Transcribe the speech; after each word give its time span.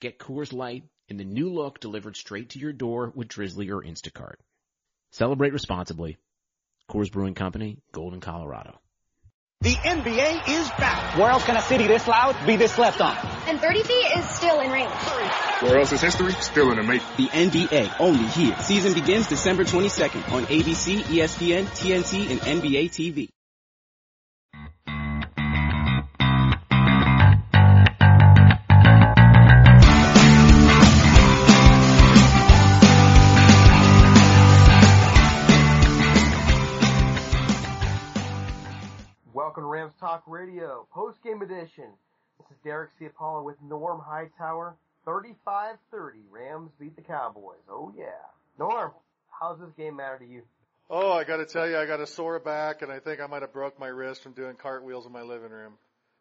Get 0.00 0.18
Coors 0.18 0.50
Light 0.50 0.84
in 1.08 1.18
the 1.18 1.24
new 1.24 1.52
look 1.52 1.78
delivered 1.78 2.16
straight 2.16 2.50
to 2.50 2.58
your 2.58 2.72
door 2.72 3.12
with 3.14 3.28
Drizly 3.28 3.68
or 3.68 3.82
Instacart. 3.82 4.36
Celebrate 5.12 5.52
responsibly. 5.52 6.16
Coors 6.88 7.12
Brewing 7.12 7.34
Company, 7.34 7.76
Golden, 7.92 8.20
Colorado. 8.20 8.78
The 9.60 9.74
NBA 9.74 10.48
is 10.48 10.70
back. 10.78 11.18
Where 11.18 11.28
else 11.28 11.44
can 11.44 11.54
a 11.54 11.60
city 11.60 11.86
this 11.86 12.08
loud 12.08 12.34
be 12.46 12.56
this 12.56 12.78
left 12.78 13.02
on? 13.02 13.14
And 13.46 13.60
30 13.60 13.82
feet 13.82 14.06
is 14.16 14.26
still 14.30 14.58
in 14.60 14.70
range. 14.70 14.90
Where 15.60 15.78
else 15.78 15.92
is 15.92 16.00
history 16.00 16.32
still 16.32 16.70
in 16.70 16.78
the 16.78 16.82
making? 16.82 17.06
The 17.18 17.28
NBA, 17.28 17.96
only 18.00 18.24
here. 18.28 18.56
Season 18.60 18.94
begins 18.94 19.28
December 19.28 19.64
22nd 19.64 20.32
on 20.32 20.44
ABC, 20.44 21.02
ESPN, 21.02 21.66
TNT, 21.66 22.30
and 22.30 22.40
NBA 22.40 22.88
TV. 22.88 23.28
Talk 40.20 40.28
Radio, 40.28 40.86
post-game 40.92 41.40
edition. 41.40 41.86
This 42.38 42.50
is 42.50 42.56
Derek 42.62 42.90
C. 42.98 43.06
Apollo 43.06 43.42
with 43.44 43.56
Norm 43.62 44.02
Hightower. 44.04 44.76
35-30, 45.06 45.76
Rams 46.30 46.70
beat 46.78 46.94
the 46.96 47.02
Cowboys. 47.02 47.62
Oh 47.70 47.92
yeah. 47.96 48.04
Norm, 48.58 48.90
how's 49.30 49.58
this 49.60 49.70
game 49.78 49.96
matter 49.96 50.18
to 50.18 50.26
you? 50.26 50.42
Oh, 50.90 51.12
I 51.12 51.24
gotta 51.24 51.46
tell 51.46 51.66
you, 51.66 51.78
I 51.78 51.86
got 51.86 52.00
a 52.00 52.06
sore 52.06 52.38
back 52.38 52.82
and 52.82 52.92
I 52.92 52.98
think 52.98 53.20
I 53.20 53.26
might 53.28 53.40
have 53.40 53.52
broke 53.54 53.78
my 53.78 53.86
wrist 53.86 54.22
from 54.22 54.32
doing 54.32 54.56
cartwheels 54.56 55.06
in 55.06 55.12
my 55.12 55.22
living 55.22 55.52
room. 55.52 55.74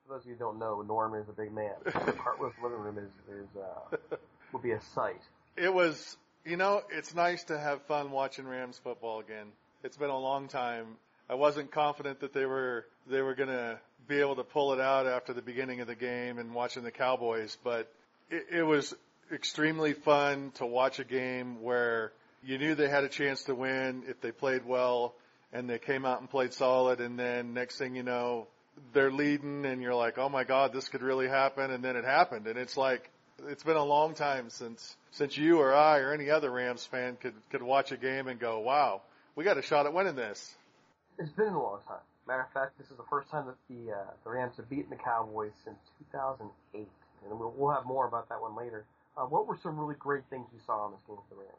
For 0.05 0.13
those 0.13 0.21
of 0.21 0.27
you 0.27 0.33
who 0.33 0.39
don't 0.39 0.59
know, 0.59 0.81
Norm 0.81 1.15
is 1.15 1.27
a 1.27 1.33
big 1.33 1.51
man. 1.51 1.73
Cartwheel's 1.85 2.53
living 2.63 2.79
room 2.79 2.99
is, 2.99 3.35
is 3.35 3.47
uh, 3.57 3.97
will 4.53 4.61
be 4.61 4.71
a 4.71 4.81
sight. 4.93 5.21
It 5.57 5.73
was, 5.73 6.15
you 6.45 6.55
know, 6.55 6.83
it's 6.89 7.13
nice 7.15 7.43
to 7.45 7.59
have 7.59 7.81
fun 7.83 8.11
watching 8.11 8.47
Rams 8.47 8.79
football 8.81 9.19
again. 9.19 9.47
It's 9.83 9.97
been 9.97 10.09
a 10.09 10.19
long 10.19 10.47
time. 10.47 10.97
I 11.29 11.35
wasn't 11.35 11.71
confident 11.71 12.21
that 12.21 12.33
they 12.33 12.45
were 12.45 12.85
they 13.07 13.21
were 13.21 13.35
going 13.35 13.49
to 13.49 13.79
be 14.07 14.19
able 14.19 14.35
to 14.37 14.43
pull 14.43 14.73
it 14.73 14.79
out 14.79 15.05
after 15.05 15.33
the 15.33 15.41
beginning 15.41 15.79
of 15.81 15.87
the 15.87 15.95
game 15.95 16.39
and 16.39 16.53
watching 16.53 16.83
the 16.83 16.91
Cowboys, 16.91 17.57
but 17.63 17.91
it, 18.31 18.47
it 18.51 18.63
was 18.63 18.95
extremely 19.31 19.93
fun 19.93 20.51
to 20.55 20.65
watch 20.65 20.97
a 20.97 21.03
game 21.03 21.61
where 21.61 22.11
you 22.43 22.57
knew 22.57 22.73
they 22.73 22.89
had 22.89 23.03
a 23.03 23.09
chance 23.09 23.43
to 23.43 23.53
win 23.53 24.03
if 24.07 24.19
they 24.21 24.31
played 24.31 24.65
well 24.65 25.13
and 25.53 25.69
they 25.69 25.77
came 25.77 26.03
out 26.03 26.19
and 26.19 26.29
played 26.29 26.51
solid 26.53 26.99
and 26.99 27.19
then 27.19 27.53
next 27.53 27.77
thing 27.77 27.95
you 27.95 28.03
know 28.03 28.47
they're 28.93 29.11
leading 29.11 29.65
and 29.65 29.81
you're 29.81 29.95
like, 29.95 30.17
"Oh 30.17 30.29
my 30.29 30.43
god, 30.43 30.73
this 30.73 30.87
could 30.87 31.01
really 31.01 31.27
happen." 31.27 31.69
And 31.69 31.83
then 31.83 31.95
it 31.95 32.05
happened 32.05 32.47
and 32.47 32.57
it's 32.57 32.77
like 32.77 33.11
it's 33.47 33.63
been 33.63 33.77
a 33.77 33.83
long 33.83 34.15
time 34.15 34.49
since 34.49 34.95
since 35.11 35.37
you 35.37 35.59
or 35.59 35.75
I 35.75 35.99
or 35.99 36.11
any 36.11 36.31
other 36.31 36.49
Rams 36.49 36.85
fan 36.85 37.17
could 37.17 37.35
could 37.51 37.61
watch 37.61 37.91
a 37.91 37.97
game 37.97 38.27
and 38.27 38.39
go, 38.39 38.59
"Wow, 38.61 39.01
we 39.35 39.43
got 39.43 39.59
a 39.59 39.61
shot 39.61 39.85
at 39.85 39.93
winning 39.93 40.15
this." 40.15 40.55
It's 41.19 41.31
been 41.31 41.53
a 41.53 41.61
long 41.61 41.79
time. 41.85 41.99
Matter 42.27 42.43
of 42.43 42.53
fact, 42.53 42.77
this 42.77 42.87
is 42.87 42.95
the 42.95 43.03
first 43.09 43.29
time 43.29 43.45
that 43.47 43.57
the 43.67 43.91
uh, 43.91 44.11
the 44.23 44.29
Rams 44.29 44.53
have 44.55 44.69
beaten 44.69 44.89
the 44.89 44.95
Cowboys 44.95 45.51
since 45.65 45.77
2008, 46.13 46.87
and 47.25 47.39
we'll, 47.39 47.53
we'll 47.57 47.73
have 47.73 47.85
more 47.85 48.07
about 48.07 48.29
that 48.29 48.41
one 48.41 48.55
later. 48.55 48.85
Uh, 49.17 49.25
what 49.25 49.45
were 49.45 49.57
some 49.61 49.77
really 49.77 49.95
great 49.99 50.23
things 50.29 50.47
you 50.53 50.59
saw 50.65 50.85
in 50.85 50.93
this 50.93 51.01
game 51.07 51.17
for 51.27 51.35
the 51.35 51.41
Rams? 51.41 51.57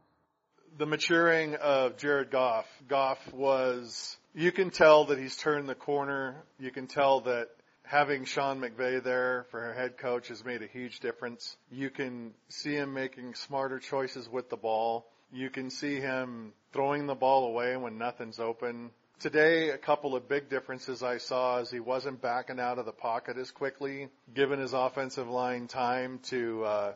The 0.78 0.86
maturing 0.86 1.56
of 1.56 1.98
Jared 1.98 2.30
Goff. 2.30 2.64
Goff 2.88 3.18
was, 3.34 4.16
you 4.34 4.50
can 4.50 4.70
tell 4.70 5.06
that 5.06 5.18
he's 5.18 5.36
turned 5.36 5.68
the 5.68 5.74
corner. 5.74 6.44
You 6.58 6.70
can 6.70 6.86
tell 6.86 7.20
that 7.22 7.48
having 7.82 8.24
Sean 8.24 8.60
McVay 8.60 9.02
there 9.02 9.46
for 9.50 9.70
a 9.70 9.74
head 9.74 9.98
coach 9.98 10.28
has 10.28 10.42
made 10.44 10.62
a 10.62 10.68
huge 10.68 11.00
difference. 11.00 11.56
You 11.70 11.90
can 11.90 12.32
see 12.48 12.74
him 12.74 12.94
making 12.94 13.34
smarter 13.34 13.78
choices 13.78 14.28
with 14.28 14.48
the 14.48 14.56
ball. 14.56 15.06
You 15.32 15.50
can 15.50 15.68
see 15.68 15.96
him 15.96 16.52
throwing 16.72 17.06
the 17.06 17.14
ball 17.14 17.46
away 17.46 17.76
when 17.76 17.98
nothing's 17.98 18.38
open. 18.38 18.90
Today, 19.20 19.68
a 19.68 19.76
couple 19.76 20.16
of 20.16 20.30
big 20.30 20.48
differences 20.48 21.02
I 21.02 21.18
saw 21.18 21.58
is 21.58 21.70
he 21.70 21.78
wasn't 21.78 22.22
backing 22.22 22.58
out 22.58 22.78
of 22.78 22.86
the 22.86 22.92
pocket 22.92 23.36
as 23.36 23.50
quickly, 23.50 24.08
giving 24.34 24.58
his 24.58 24.72
offensive 24.72 25.28
line 25.28 25.68
time 25.68 26.20
to 26.30 26.64
uh, 26.64 26.92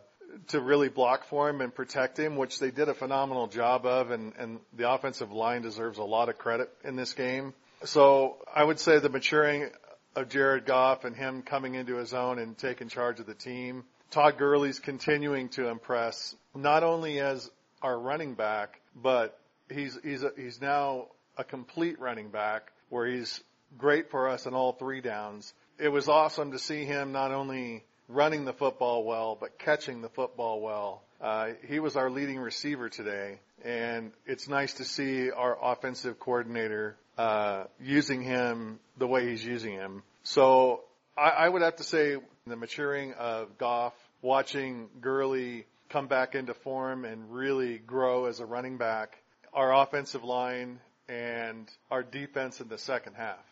to 0.49 0.61
really 0.61 0.89
block 0.89 1.27
for 1.27 1.51
him 1.51 1.61
and 1.61 1.75
protect 1.75 2.19
him, 2.19 2.37
which 2.37 2.61
they 2.61 2.71
did 2.71 2.89
a 2.89 2.95
phenomenal 2.95 3.47
job 3.47 3.85
of, 3.85 4.11
and, 4.11 4.33
and 4.39 4.59
the 4.73 4.91
offensive 4.91 5.33
line 5.33 5.61
deserves 5.61 5.99
a 5.99 6.03
lot 6.03 6.31
of 6.31 6.39
credit 6.39 6.71
in 6.83 6.97
this 6.97 7.13
game. 7.13 7.53
So 7.85 8.39
I 8.53 8.65
would 8.65 8.81
say 8.81 9.01
the 9.01 9.11
maturing 9.11 9.69
of 10.17 10.31
Jared 10.31 10.65
Goff 10.65 11.05
and 11.05 11.15
him 11.15 11.43
coming 11.43 11.75
into 11.75 11.97
his 11.97 12.15
own 12.15 12.39
and 12.39 12.57
taking 12.57 12.89
charge 12.89 13.21
of 13.21 13.27
the 13.27 13.35
team. 13.35 13.85
Todd 14.11 14.39
Gurley's 14.39 14.79
continuing 14.79 15.51
to 15.51 15.69
impress, 15.69 16.35
not 16.55 16.85
only 16.85 17.21
as 17.21 17.51
our 17.83 17.99
running 17.99 18.33
back, 18.33 18.81
but 18.97 19.39
he's 19.71 19.99
he's 20.03 20.23
a, 20.23 20.31
he's 20.37 20.63
now 20.63 21.09
a 21.37 21.45
complete 21.45 21.99
running 22.01 22.29
back 22.29 22.73
where 22.89 23.07
he's 23.07 23.43
great 23.77 24.11
for 24.11 24.29
us 24.29 24.47
in 24.47 24.55
all 24.55 24.73
three 24.73 25.01
downs. 25.01 25.53
It 25.79 25.89
was 25.89 26.09
awesome 26.09 26.53
to 26.53 26.59
see 26.59 26.85
him 26.85 27.13
not 27.13 27.33
only 27.33 27.85
running 28.09 28.45
the 28.45 28.53
football 28.53 29.05
well, 29.05 29.37
but 29.39 29.59
catching 29.59 30.03
the 30.03 30.09
football 30.09 30.61
well. 30.61 31.03
Uh, 31.21 31.51
he 31.67 31.81
was 31.81 31.97
our 31.97 32.11
leading 32.11 32.39
receiver 32.39 32.89
today, 32.89 33.39
and 33.65 34.13
it's 34.27 34.49
nice 34.49 34.75
to 34.75 34.85
see 34.85 35.31
our 35.31 35.57
offensive 35.61 36.21
coordinator 36.21 36.97
uh, 37.17 37.65
using 37.81 38.23
him 38.23 38.79
the 38.99 39.07
way 39.07 39.29
he's 39.31 39.45
using 39.45 39.73
him. 39.73 40.03
So 40.23 40.83
I, 41.17 41.31
I 41.31 41.49
would 41.49 41.63
have 41.63 41.77
to 41.77 41.85
say 41.85 42.17
the 42.47 42.57
maturing 42.57 43.15
of 43.15 43.57
Goff, 43.59 43.95
watching 44.21 44.89
Gurley 45.01 45.67
come 45.89 46.09
back 46.09 46.35
into 46.35 46.55
form 46.55 47.05
and 47.05 47.33
really 47.33 47.79
grow 47.79 48.27
as 48.27 48.41
a 48.41 48.47
running 48.47 48.77
back, 48.77 49.19
our 49.53 49.73
offensive 49.73 50.25
line 50.25 50.81
and 51.09 51.71
our 51.91 52.03
defense 52.03 52.61
in 52.61 52.69
the 52.69 52.79
second 52.79 53.15
half. 53.15 53.45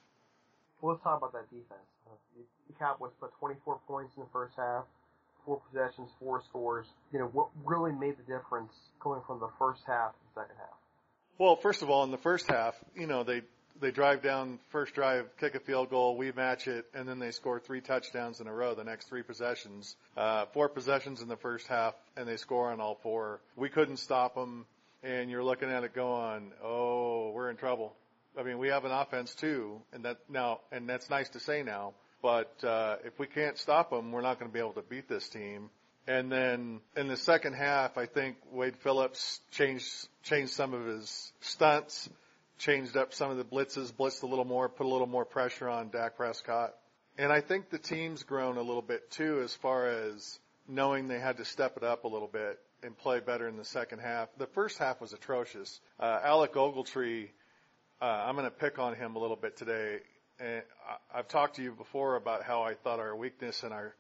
Well, 0.81 0.93
let's 0.93 1.05
talk 1.05 1.19
about 1.19 1.33
that 1.33 1.51
defense. 1.51 1.81
The 2.69 2.75
Cowboys 2.79 3.13
put 3.21 3.31
24 3.39 3.81
points 3.87 4.13
in 4.17 4.23
the 4.23 4.29
first 4.33 4.55
half. 4.57 4.85
four 5.45 5.61
possessions, 5.71 6.11
four 6.19 6.43
scores. 6.49 6.87
You 7.13 7.19
know, 7.19 7.27
what 7.27 7.49
really 7.65 7.93
made 7.93 8.17
the 8.17 8.23
difference 8.23 8.73
going 9.01 9.21
from 9.27 9.41
the 9.41 9.51
first 9.59 9.83
half 9.87 10.13
to 10.13 10.19
the 10.35 10.41
second 10.41 10.57
half? 10.59 10.77
Well, 11.39 11.57
first 11.57 11.83
of 11.83 11.91
all, 11.91 12.05
in 12.05 12.11
the 12.11 12.19
first 12.19 12.47
half, 12.49 12.75
you 12.95 13.07
know, 13.07 13.25
they 13.25 13.43
they 13.81 13.91
drive 13.91 14.23
down 14.23 14.61
first 14.71 14.95
drive, 14.95 15.27
kick 15.41 15.55
a 15.57 15.61
field 15.61 15.91
goal, 15.91 16.17
we 16.17 16.31
match 16.31 16.69
it, 16.69 16.87
and 16.95 17.09
then 17.09 17.19
they 17.19 17.33
score 17.33 17.59
three 17.59 17.81
touchdowns 17.81 18.41
in 18.41 18.47
a 18.47 18.53
row 18.53 18.75
the 18.75 18.85
next 18.85 19.09
three 19.09 19.23
possessions. 19.23 19.97
Uh, 20.17 20.45
four 20.53 20.69
possessions 20.69 21.21
in 21.21 21.29
the 21.29 21.37
first 21.37 21.67
half, 21.67 21.95
and 22.17 22.29
they 22.29 22.37
score 22.37 22.71
on 22.71 22.81
all 22.81 22.99
four. 23.03 23.41
We 23.57 23.69
couldn't 23.69 23.97
stop 23.97 24.35
them, 24.37 24.67
and 25.03 25.31
you're 25.31 25.45
looking 25.45 25.71
at 25.71 25.85
it 25.85 25.95
going, 25.95 26.53
oh, 26.63 27.31
we're 27.35 27.51
in 27.51 27.57
trouble. 27.57 27.95
I 28.39 28.43
mean, 28.43 28.59
we 28.59 28.69
have 28.69 28.85
an 28.85 28.93
offense 28.93 29.35
too, 29.35 29.81
and 29.93 30.05
that 30.05 30.19
now, 30.29 30.61
and 30.71 30.89
that's 30.89 31.11
nice 31.11 31.29
to 31.31 31.41
say 31.41 31.63
now. 31.63 31.95
But 32.23 32.63
uh, 32.65 32.97
if 33.05 33.19
we 33.19 33.27
can't 33.27 33.59
stop 33.59 33.91
them, 33.91 34.13
we're 34.13 34.23
not 34.23 34.39
going 34.39 34.51
to 34.51 34.53
be 34.53 34.61
able 34.61 34.75
to 34.75 34.83
beat 34.83 35.09
this 35.09 35.29
team. 35.29 35.71
And 36.07 36.31
then 36.31 36.81
in 36.97 37.09
the 37.09 37.17
second 37.17 37.55
half, 37.55 37.99
I 37.99 38.07
think 38.07 38.37
Wade 38.51 38.77
Phillips 38.77 39.41
changed 39.51 39.89
changed 40.23 40.53
some 40.53 40.73
of 40.73 40.87
his 40.87 41.33
stunts, 41.41 42.09
changed 42.59 42.97
up 42.97 43.13
some 43.13 43.31
of 43.31 43.37
the 43.37 43.45
blitzes, 43.45 43.93
blitzed 43.93 44.23
a 44.23 44.27
little 44.27 44.45
more, 44.45 44.69
put 44.69 44.87
a 44.87 44.89
little 44.89 45.07
more 45.07 45.25
pressure 45.25 45.69
on 45.69 45.91
Dak 45.91 46.17
Prescott. 46.17 46.75
And 47.19 47.33
I 47.33 47.41
think 47.41 47.71
the 47.71 47.79
team's 47.79 48.23
grown 48.23 48.57
a 48.57 48.63
little 48.63 48.83
bit 48.83 49.11
too, 49.11 49.41
as 49.43 49.55
far 49.55 49.89
as 49.89 50.39
knowing 50.67 51.09
they 51.09 51.19
had 51.19 51.37
to 51.37 51.45
step 51.45 51.77
it 51.77 51.85
up 51.85 52.05
a 52.05 52.09
little 52.09 52.31
bit 52.33 52.59
and 52.83 52.97
play 52.97 53.21
better 53.21 53.49
in 53.49 53.57
the 53.57 53.65
second 53.65 54.01
half. 54.01 54.29
The 54.39 54.47
first 54.47 54.79
half 54.79 55.01
was 55.01 55.13
atrocious. 55.13 55.81
Uh, 56.01 56.19
Alec 56.23 56.55
Ogletree, 56.55 57.29
uh, 58.01 58.05
I'm 58.05 58.35
going 58.35 58.47
to 58.47 58.51
pick 58.51 58.79
on 58.79 58.95
him 58.95 59.17
a 59.17 59.19
little 59.19 59.37
bit 59.37 59.57
today. 59.57 59.99
And 60.41 60.63
I've 61.15 61.29
talked 61.29 61.57
to 61.57 61.63
you 61.63 61.73
before 61.73 62.17
about 62.17 62.43
how 62.43 62.63
I 62.63 62.75
thought 62.75 62.99
our 62.99 63.15
weakness 63.15 63.63
in 63.63 63.73
our 63.73 63.95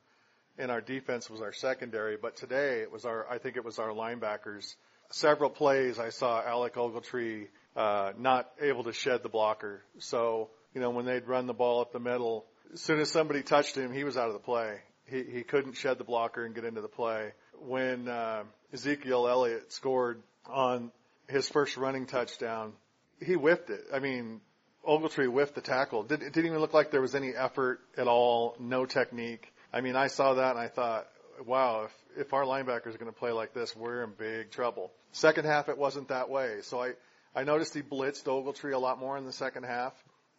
in 0.58 0.68
our 0.68 0.82
defense 0.82 1.30
was 1.30 1.40
our 1.40 1.52
secondary, 1.52 2.16
but 2.20 2.36
today 2.36 2.80
it 2.80 2.92
was 2.92 3.04
our 3.04 3.30
I 3.30 3.38
think 3.38 3.56
it 3.56 3.64
was 3.64 3.78
our 3.78 3.90
linebackers. 3.90 4.74
Several 5.10 5.50
plays 5.50 5.98
I 5.98 6.10
saw 6.10 6.42
Alec 6.42 6.74
Ogletree 6.74 7.46
uh, 7.76 8.12
not 8.18 8.50
able 8.60 8.84
to 8.84 8.92
shed 8.92 9.22
the 9.22 9.28
blocker. 9.28 9.82
So 9.98 10.50
you 10.74 10.80
know 10.80 10.90
when 10.90 11.04
they'd 11.04 11.26
run 11.26 11.46
the 11.46 11.54
ball 11.54 11.80
up 11.80 11.92
the 11.92 12.00
middle, 12.00 12.46
as 12.72 12.80
soon 12.80 12.98
as 13.00 13.10
somebody 13.10 13.42
touched 13.42 13.76
him, 13.76 13.92
he 13.92 14.04
was 14.04 14.16
out 14.16 14.28
of 14.28 14.34
the 14.34 14.40
play. 14.40 14.78
He 15.06 15.22
he 15.22 15.42
couldn't 15.42 15.74
shed 15.74 15.98
the 15.98 16.04
blocker 16.04 16.44
and 16.44 16.54
get 16.54 16.64
into 16.64 16.80
the 16.80 16.88
play. 16.88 17.32
When 17.60 18.08
uh, 18.08 18.44
Ezekiel 18.72 19.28
Elliott 19.28 19.72
scored 19.72 20.22
on 20.46 20.90
his 21.28 21.48
first 21.48 21.76
running 21.76 22.06
touchdown, 22.06 22.72
he 23.20 23.34
whiffed 23.34 23.70
it. 23.70 23.84
I 23.92 23.98
mean, 23.98 24.40
Ogletree 24.86 25.30
whiffed 25.30 25.54
the 25.54 25.60
tackle. 25.60 26.02
Did, 26.02 26.22
it 26.22 26.32
didn't 26.32 26.46
even 26.46 26.58
look 26.58 26.74
like 26.74 26.90
there 26.90 27.00
was 27.00 27.14
any 27.14 27.34
effort 27.34 27.80
at 27.96 28.08
all, 28.08 28.56
no 28.58 28.86
technique. 28.86 29.52
I 29.72 29.80
mean, 29.80 29.96
I 29.96 30.08
saw 30.08 30.34
that 30.34 30.50
and 30.50 30.58
I 30.58 30.68
thought, 30.68 31.06
wow, 31.46 31.84
if, 31.84 32.20
if 32.26 32.32
our 32.32 32.44
linebackers 32.44 32.94
are 32.94 32.98
going 32.98 33.12
to 33.12 33.18
play 33.18 33.32
like 33.32 33.54
this, 33.54 33.74
we're 33.76 34.02
in 34.02 34.12
big 34.18 34.50
trouble. 34.50 34.90
Second 35.12 35.46
half, 35.46 35.68
it 35.68 35.78
wasn't 35.78 36.08
that 36.08 36.28
way. 36.28 36.58
So 36.62 36.80
I, 36.80 36.92
I 37.34 37.44
noticed 37.44 37.74
he 37.74 37.82
blitzed 37.82 38.24
Ogletree 38.24 38.74
a 38.74 38.78
lot 38.78 38.98
more 38.98 39.16
in 39.16 39.24
the 39.24 39.32
second 39.32 39.64
half. 39.64 39.92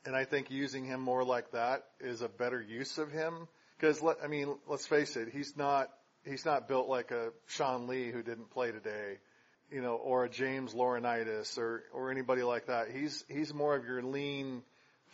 And 0.06 0.16
I 0.16 0.26
think 0.26 0.52
using 0.52 0.84
him 0.86 1.00
more 1.00 1.24
like 1.24 1.52
that 1.52 1.86
is 2.02 2.22
a 2.22 2.28
better 2.28 2.62
use 2.62 2.98
of 2.98 3.12
him. 3.12 3.48
Cause 3.80 4.02
let, 4.02 4.18
I 4.24 4.28
mean, 4.28 4.56
let's 4.68 4.86
face 4.86 5.16
it, 5.16 5.30
he's 5.32 5.56
not, 5.56 5.90
he's 6.26 6.46
not 6.46 6.68
built 6.68 6.88
like 6.88 7.12
a 7.12 7.30
Sean 7.48 7.88
Lee 7.88 8.12
who 8.12 8.22
didn't 8.22 8.52
play 8.52 8.72
today 8.72 9.18
you 9.74 9.82
know, 9.82 9.96
or 9.96 10.26
a 10.26 10.30
James 10.30 10.74
Laurinaitis 10.76 11.58
or, 11.58 11.84
or 11.94 12.12
anybody 12.12 12.44
like 12.44 12.68
that. 12.68 12.92
He's, 12.92 13.26
he's 13.28 13.54
more 13.54 13.76
of 13.76 13.86
your 13.86 14.04
lean, 14.04 14.62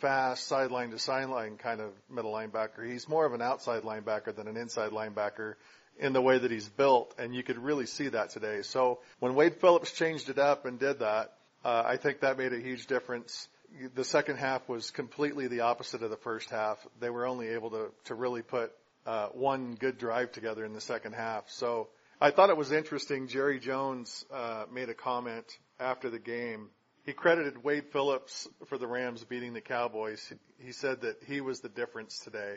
fast, 0.00 0.46
sideline 0.46 0.90
to 0.90 0.98
sideline 0.98 1.56
kind 1.56 1.80
of 1.80 1.92
middle 2.10 2.32
linebacker. 2.32 2.86
He's 2.86 3.08
more 3.08 3.24
of 3.24 3.32
an 3.32 3.40
outside 3.40 3.82
linebacker 3.82 4.36
than 4.36 4.48
an 4.48 4.58
inside 4.58 4.90
linebacker 4.90 5.54
in 5.98 6.12
the 6.12 6.20
way 6.20 6.38
that 6.38 6.50
he's 6.50 6.68
built, 6.68 7.14
and 7.18 7.34
you 7.34 7.42
could 7.42 7.58
really 7.58 7.86
see 7.86 8.08
that 8.08 8.30
today. 8.30 8.60
So 8.62 9.00
when 9.18 9.34
Wade 9.34 9.56
Phillips 9.56 9.92
changed 9.92 10.28
it 10.28 10.38
up 10.38 10.66
and 10.66 10.78
did 10.78 11.00
that, 11.00 11.32
uh, 11.64 11.82
I 11.84 11.96
think 11.96 12.20
that 12.20 12.38
made 12.38 12.52
a 12.52 12.60
huge 12.60 12.86
difference. 12.86 13.48
The 13.94 14.04
second 14.04 14.36
half 14.36 14.68
was 14.68 14.90
completely 14.90 15.46
the 15.46 15.60
opposite 15.60 16.02
of 16.02 16.10
the 16.10 16.16
first 16.16 16.50
half. 16.50 16.78
They 17.00 17.10
were 17.10 17.26
only 17.26 17.48
able 17.48 17.70
to, 17.70 17.90
to 18.04 18.14
really 18.14 18.42
put 18.42 18.72
uh, 19.06 19.28
one 19.28 19.74
good 19.74 19.98
drive 19.98 20.32
together 20.32 20.64
in 20.64 20.72
the 20.72 20.80
second 20.80 21.14
half. 21.14 21.44
So 21.48 21.88
I 22.20 22.30
thought 22.30 22.50
it 22.50 22.56
was 22.56 22.72
interesting. 22.72 23.28
Jerry 23.28 23.58
Jones 23.58 24.24
uh, 24.32 24.64
made 24.72 24.88
a 24.88 24.94
comment 24.94 25.46
after 25.78 26.10
the 26.10 26.18
game. 26.18 26.68
He 27.04 27.12
credited 27.12 27.64
Wade 27.64 27.86
Phillips 27.92 28.46
for 28.66 28.76
the 28.76 28.86
Rams 28.86 29.24
beating 29.24 29.54
the 29.54 29.60
Cowboys. 29.62 30.32
He 30.58 30.72
said 30.72 31.00
that 31.00 31.16
he 31.26 31.40
was 31.40 31.60
the 31.60 31.70
difference 31.70 32.18
today. 32.18 32.56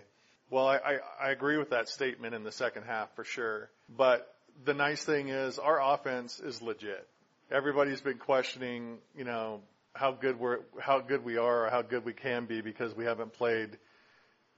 Well, 0.50 0.68
I, 0.68 0.78
I, 0.78 0.98
I 1.28 1.30
agree 1.32 1.58
with 1.58 1.70
that 1.70 1.88
statement 1.88 2.36
in 2.36 2.44
the 2.44 2.52
second 2.52 2.84
half 2.84 3.16
for 3.16 3.24
sure. 3.24 3.70
But 3.90 4.28
the 4.66 4.74
nice 4.74 5.04
thing 5.04 5.30
is 5.30 5.60
our 5.60 5.82
offense 5.82 6.40
is 6.40 6.62
legit. 6.62 7.08
Everybody's 7.50 8.02
been 8.02 8.18
questioning, 8.18 8.98
you 9.16 9.24
know, 9.24 9.62
how 9.94 10.12
good 10.12 10.40
we're, 10.40 10.60
how 10.80 11.00
good 11.00 11.24
we 11.24 11.38
are 11.38 11.66
or 11.66 11.70
how 11.70 11.82
good 11.82 12.04
we 12.04 12.14
can 12.14 12.46
be 12.46 12.62
because 12.62 12.96
we 12.96 13.06
haven't 13.06 13.34
played, 13.34 13.78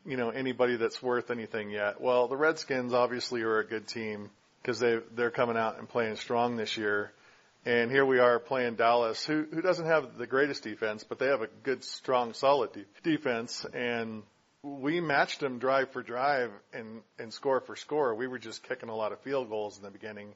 you 0.05 0.17
know, 0.17 0.29
anybody 0.29 0.77
that's 0.77 1.01
worth 1.01 1.31
anything 1.31 1.69
yet. 1.69 1.99
Well, 1.99 2.27
the 2.27 2.37
Redskins 2.37 2.93
obviously 2.93 3.41
are 3.41 3.59
a 3.59 3.65
good 3.65 3.87
team 3.87 4.29
because 4.61 4.79
they 4.79 4.99
they're 5.15 5.31
coming 5.31 5.57
out 5.57 5.79
and 5.79 5.89
playing 5.89 6.15
strong 6.17 6.57
this 6.57 6.77
year. 6.77 7.11
And 7.65 7.89
here 7.89 8.05
we 8.05 8.19
are 8.19 8.39
playing 8.39 8.75
Dallas, 8.75 9.25
who 9.25 9.45
who 9.51 9.61
doesn't 9.61 9.87
have 9.87 10.17
the 10.17 10.27
greatest 10.27 10.63
defense, 10.63 11.03
but 11.03 11.17
they 11.17 11.27
have 11.27 11.41
a 11.41 11.47
good, 11.63 11.83
strong, 11.83 12.33
solid 12.33 12.71
de- 12.73 12.85
defense. 13.03 13.65
And 13.73 14.21
we 14.61 14.99
matched 14.99 15.39
them 15.39 15.57
drive 15.57 15.91
for 15.91 16.03
drive 16.03 16.51
and 16.73 17.01
and 17.17 17.33
score 17.33 17.61
for 17.61 17.75
score. 17.75 18.13
We 18.13 18.27
were 18.27 18.39
just 18.39 18.63
kicking 18.63 18.89
a 18.89 18.95
lot 18.95 19.11
of 19.11 19.19
field 19.21 19.49
goals 19.49 19.77
in 19.77 19.83
the 19.83 19.91
beginning, 19.91 20.33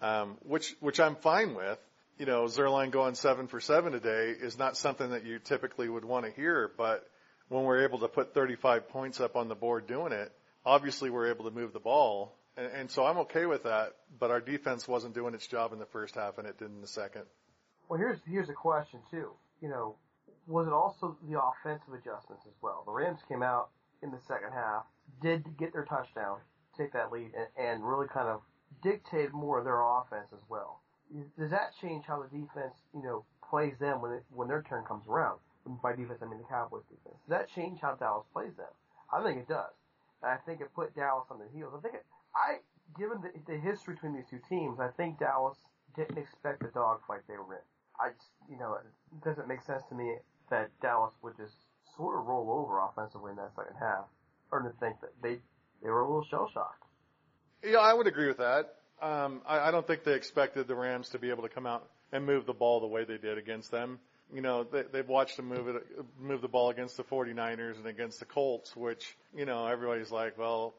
um, 0.00 0.36
which 0.42 0.76
which 0.80 1.00
I'm 1.00 1.16
fine 1.16 1.54
with. 1.54 1.78
You 2.18 2.26
know, 2.26 2.44
Zuerlein 2.44 2.92
going 2.92 3.16
seven 3.16 3.48
for 3.48 3.60
seven 3.60 3.90
today 3.90 4.32
is 4.40 4.56
not 4.56 4.76
something 4.76 5.10
that 5.10 5.24
you 5.24 5.40
typically 5.40 5.88
would 5.88 6.04
want 6.04 6.24
to 6.26 6.30
hear, 6.30 6.70
but 6.76 7.04
when 7.48 7.64
we're 7.64 7.84
able 7.84 7.98
to 8.00 8.08
put 8.08 8.34
35 8.34 8.88
points 8.88 9.20
up 9.20 9.36
on 9.36 9.48
the 9.48 9.54
board 9.54 9.86
doing 9.86 10.12
it, 10.12 10.32
obviously 10.64 11.10
we're 11.10 11.30
able 11.30 11.44
to 11.44 11.50
move 11.50 11.72
the 11.72 11.80
ball 11.80 12.36
and, 12.56 12.66
and 12.66 12.90
so 12.90 13.04
I'm 13.04 13.18
okay 13.18 13.46
with 13.46 13.64
that, 13.64 13.94
but 14.18 14.30
our 14.30 14.40
defense 14.40 14.86
wasn't 14.86 15.14
doing 15.14 15.34
its 15.34 15.46
job 15.46 15.72
in 15.72 15.78
the 15.78 15.86
first 15.86 16.14
half 16.14 16.38
and 16.38 16.46
it 16.46 16.58
did 16.58 16.68
in 16.68 16.80
the 16.80 16.86
second. 16.86 17.22
Well, 17.88 17.98
here's 17.98 18.18
here's 18.26 18.48
a 18.48 18.54
question 18.54 19.00
too. 19.10 19.30
You 19.60 19.68
know, 19.68 19.96
was 20.46 20.66
it 20.66 20.72
also 20.72 21.16
the 21.28 21.40
offensive 21.40 21.92
adjustments 21.92 22.44
as 22.46 22.54
well? 22.62 22.82
The 22.86 22.92
Rams 22.92 23.20
came 23.28 23.42
out 23.42 23.70
in 24.02 24.10
the 24.10 24.20
second 24.26 24.52
half, 24.52 24.84
did 25.20 25.44
get 25.58 25.72
their 25.72 25.84
touchdown, 25.84 26.38
take 26.76 26.92
that 26.92 27.12
lead, 27.12 27.32
and, 27.36 27.68
and 27.68 27.84
really 27.84 28.06
kind 28.08 28.28
of 28.28 28.40
dictate 28.82 29.32
more 29.32 29.58
of 29.58 29.64
their 29.64 29.80
offense 29.80 30.28
as 30.32 30.42
well. 30.48 30.80
Does 31.38 31.50
that 31.50 31.72
change 31.80 32.04
how 32.06 32.22
the 32.22 32.28
defense, 32.28 32.74
you 32.94 33.02
know, 33.02 33.24
plays 33.48 33.74
them 33.78 34.00
when 34.00 34.12
it, 34.12 34.24
when 34.30 34.48
their 34.48 34.62
turn 34.62 34.84
comes 34.84 35.06
around? 35.08 35.38
By 35.82 35.96
defense, 35.96 36.20
I 36.22 36.26
mean 36.26 36.38
the 36.38 36.48
Cowboys 36.48 36.84
defense. 36.90 37.16
Does 37.24 37.30
that 37.30 37.48
change 37.54 37.80
how 37.80 37.94
Dallas 37.94 38.26
plays 38.32 38.52
them? 38.56 38.72
I 39.12 39.22
think 39.22 39.40
it 39.40 39.48
does. 39.48 39.72
And 40.22 40.30
I 40.30 40.36
think 40.44 40.60
it 40.60 40.68
put 40.74 40.94
Dallas 40.94 41.24
on 41.30 41.38
their 41.38 41.48
heels. 41.54 41.72
I 41.76 41.80
think 41.80 41.94
it, 41.94 42.04
I, 42.36 42.60
given 42.98 43.18
the, 43.22 43.32
the 43.50 43.58
history 43.58 43.94
between 43.94 44.14
these 44.14 44.28
two 44.28 44.40
teams, 44.48 44.80
I 44.80 44.88
think 44.96 45.18
Dallas 45.18 45.56
didn't 45.96 46.18
expect 46.18 46.60
the 46.60 46.68
dogfight 46.68 47.20
they 47.28 47.36
were 47.36 47.54
in. 47.54 47.66
I 47.98 48.10
just, 48.10 48.28
you 48.50 48.58
know, 48.58 48.76
it 48.76 49.24
doesn't 49.24 49.48
make 49.48 49.62
sense 49.62 49.82
to 49.88 49.94
me 49.94 50.16
that 50.50 50.68
Dallas 50.82 51.14
would 51.22 51.36
just 51.36 51.54
sort 51.96 52.18
of 52.18 52.26
roll 52.26 52.50
over 52.50 52.80
offensively 52.80 53.30
in 53.30 53.36
that 53.36 53.52
second 53.54 53.76
half, 53.78 54.04
or 54.50 54.60
to 54.60 54.70
think 54.80 55.00
that 55.00 55.12
they 55.22 55.38
they 55.82 55.90
were 55.90 56.00
a 56.00 56.06
little 56.06 56.24
shell 56.24 56.50
shocked. 56.52 56.82
Yeah, 57.62 57.78
I 57.78 57.94
would 57.94 58.06
agree 58.06 58.26
with 58.26 58.38
that. 58.38 58.74
Um, 59.00 59.42
I, 59.46 59.68
I 59.68 59.70
don't 59.70 59.86
think 59.86 60.04
they 60.04 60.14
expected 60.14 60.66
the 60.66 60.74
Rams 60.74 61.08
to 61.10 61.18
be 61.18 61.30
able 61.30 61.42
to 61.42 61.48
come 61.48 61.66
out 61.66 61.88
and 62.12 62.24
move 62.24 62.46
the 62.46 62.52
ball 62.52 62.80
the 62.80 62.86
way 62.86 63.04
they 63.04 63.18
did 63.18 63.38
against 63.38 63.70
them. 63.70 63.98
You 64.32 64.40
know, 64.40 64.64
they, 64.64 64.82
they've 64.92 65.08
watched 65.08 65.36
them 65.36 65.48
move 65.48 65.68
it, 65.68 65.82
move 66.20 66.40
the 66.40 66.48
ball 66.48 66.70
against 66.70 66.96
the 66.96 67.04
49ers 67.04 67.76
and 67.76 67.86
against 67.86 68.18
the 68.18 68.24
Colts, 68.24 68.74
which, 68.74 69.16
you 69.36 69.44
know, 69.44 69.66
everybody's 69.66 70.10
like, 70.10 70.38
well, 70.38 70.74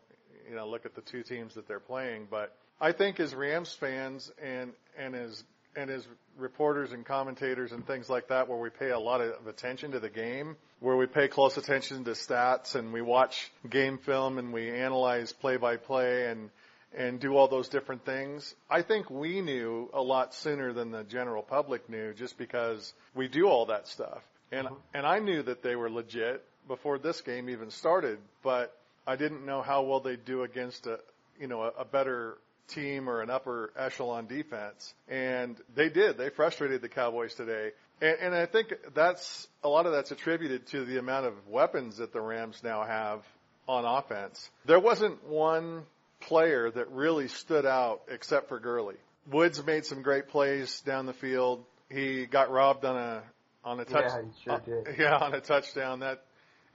you 0.50 0.56
know, 0.56 0.68
look 0.68 0.86
at 0.86 0.96
the 0.96 1.02
two 1.02 1.24
teams 1.24 1.56
that 1.56 1.68
they're 1.68 1.80
playing. 1.80 2.28
But 2.30 2.56
I 2.82 2.92
think 2.92 3.20
as 3.20 3.34
Rams 3.34 3.74
fans 3.74 4.32
and, 4.42 4.74
and 4.98 5.16
as, 5.16 5.44
and 5.76 5.90
as 5.90 6.06
reporters 6.38 6.92
and 6.92 7.06
commentators 7.06 7.72
and 7.72 7.86
things 7.86 8.10
like 8.10 8.28
that, 8.28 8.48
where 8.50 8.58
we 8.58 8.70
pay 8.70 8.90
a 8.90 9.00
lot 9.00 9.22
of 9.22 9.48
attention 9.48 9.92
to 9.92 10.00
the 10.00 10.10
game, 10.10 10.56
where 10.80 10.98
we 10.98 11.06
pay 11.06 11.28
close 11.28 11.58
attention 11.58 12.04
to 12.04 12.12
stats 12.12 12.76
and 12.76 12.92
we 12.92 13.02
watch 13.02 13.52
game 13.70 13.98
film 13.98 14.38
and 14.38 14.54
we 14.54 14.70
analyze 14.70 15.32
play 15.34 15.58
by 15.58 15.78
play 15.78 16.28
and, 16.28 16.50
and 16.96 17.20
do 17.20 17.36
all 17.36 17.48
those 17.48 17.68
different 17.68 18.06
things. 18.06 18.56
I 18.70 18.82
think 18.82 19.10
we 19.10 19.42
knew 19.42 19.90
a 19.94 20.02
lot 20.02 20.34
sooner 20.34 20.74
than 20.74 20.92
the 20.92 21.04
general 21.04 21.44
public 21.44 21.90
knew 21.90 22.14
just 22.14 22.38
because 22.38 22.94
we 23.14 23.28
do 23.28 23.48
all 23.48 23.66
that 23.68 23.88
stuff. 23.88 24.24
And, 24.52 24.68
mm-hmm. 24.68 24.76
and 24.94 25.06
I 25.06 25.20
knew 25.20 25.44
that 25.44 25.62
they 25.62 25.76
were 25.76 25.90
legit 25.90 26.44
before 26.68 26.98
this 26.98 27.22
game 27.22 27.50
even 27.50 27.70
started, 27.70 28.20
but 28.44 28.76
I 29.06 29.16
didn't 29.18 29.46
know 29.46 29.62
how 29.62 29.84
well 29.84 30.00
they'd 30.00 30.26
do 30.26 30.44
against 30.44 30.88
a, 30.88 31.00
you 31.40 31.48
know, 31.48 31.64
a, 31.64 31.82
a 31.82 31.86
better 31.86 32.38
team 32.70 33.10
or 33.10 33.22
an 33.22 33.30
upper 33.30 33.72
echelon 33.78 34.26
defense. 34.28 34.94
And 35.08 35.58
they 35.76 35.90
did. 35.90 36.18
They 36.18 36.30
frustrated 36.30 36.82
the 36.82 36.90
Cowboys 36.90 37.36
today. 37.36 37.72
And, 38.02 38.18
and 38.22 38.36
I 38.36 38.46
think 38.46 38.74
that's, 38.94 39.48
a 39.64 39.70
lot 39.70 39.86
of 39.86 39.92
that's 39.92 40.12
attributed 40.12 40.68
to 40.68 40.86
the 40.86 40.98
amount 40.98 41.26
of 41.26 41.34
weapons 41.48 41.98
that 41.98 42.14
the 42.14 42.22
Rams 42.22 42.62
now 42.64 42.84
have 42.84 43.24
on 43.68 43.84
offense. 43.86 44.50
There 44.66 44.80
wasn't 44.80 45.24
one 45.26 45.84
player 46.26 46.72
that 46.72 46.92
really 46.92 47.28
stood 47.28 47.66
out 47.66 48.02
except 48.08 48.50
for 48.50 48.60
Gurley. 48.60 48.96
Woods 49.32 49.64
made 49.66 49.86
some 49.86 50.02
great 50.02 50.28
plays 50.28 50.82
down 50.82 51.06
the 51.06 51.14
field. 51.14 51.64
He 51.90 52.26
got 52.26 52.52
robbed 52.52 52.86
on 52.86 52.96
a 52.96 53.24
on 53.64 53.80
a 53.80 53.86
touch. 53.86 54.06
Yeah, 54.06 54.22
he 54.22 54.44
sure 54.44 54.84
did. 54.84 54.88
uh, 54.88 54.92
yeah, 55.04 55.18
on 55.18 55.34
a 55.34 55.42
touchdown. 55.42 56.02
That 56.02 56.24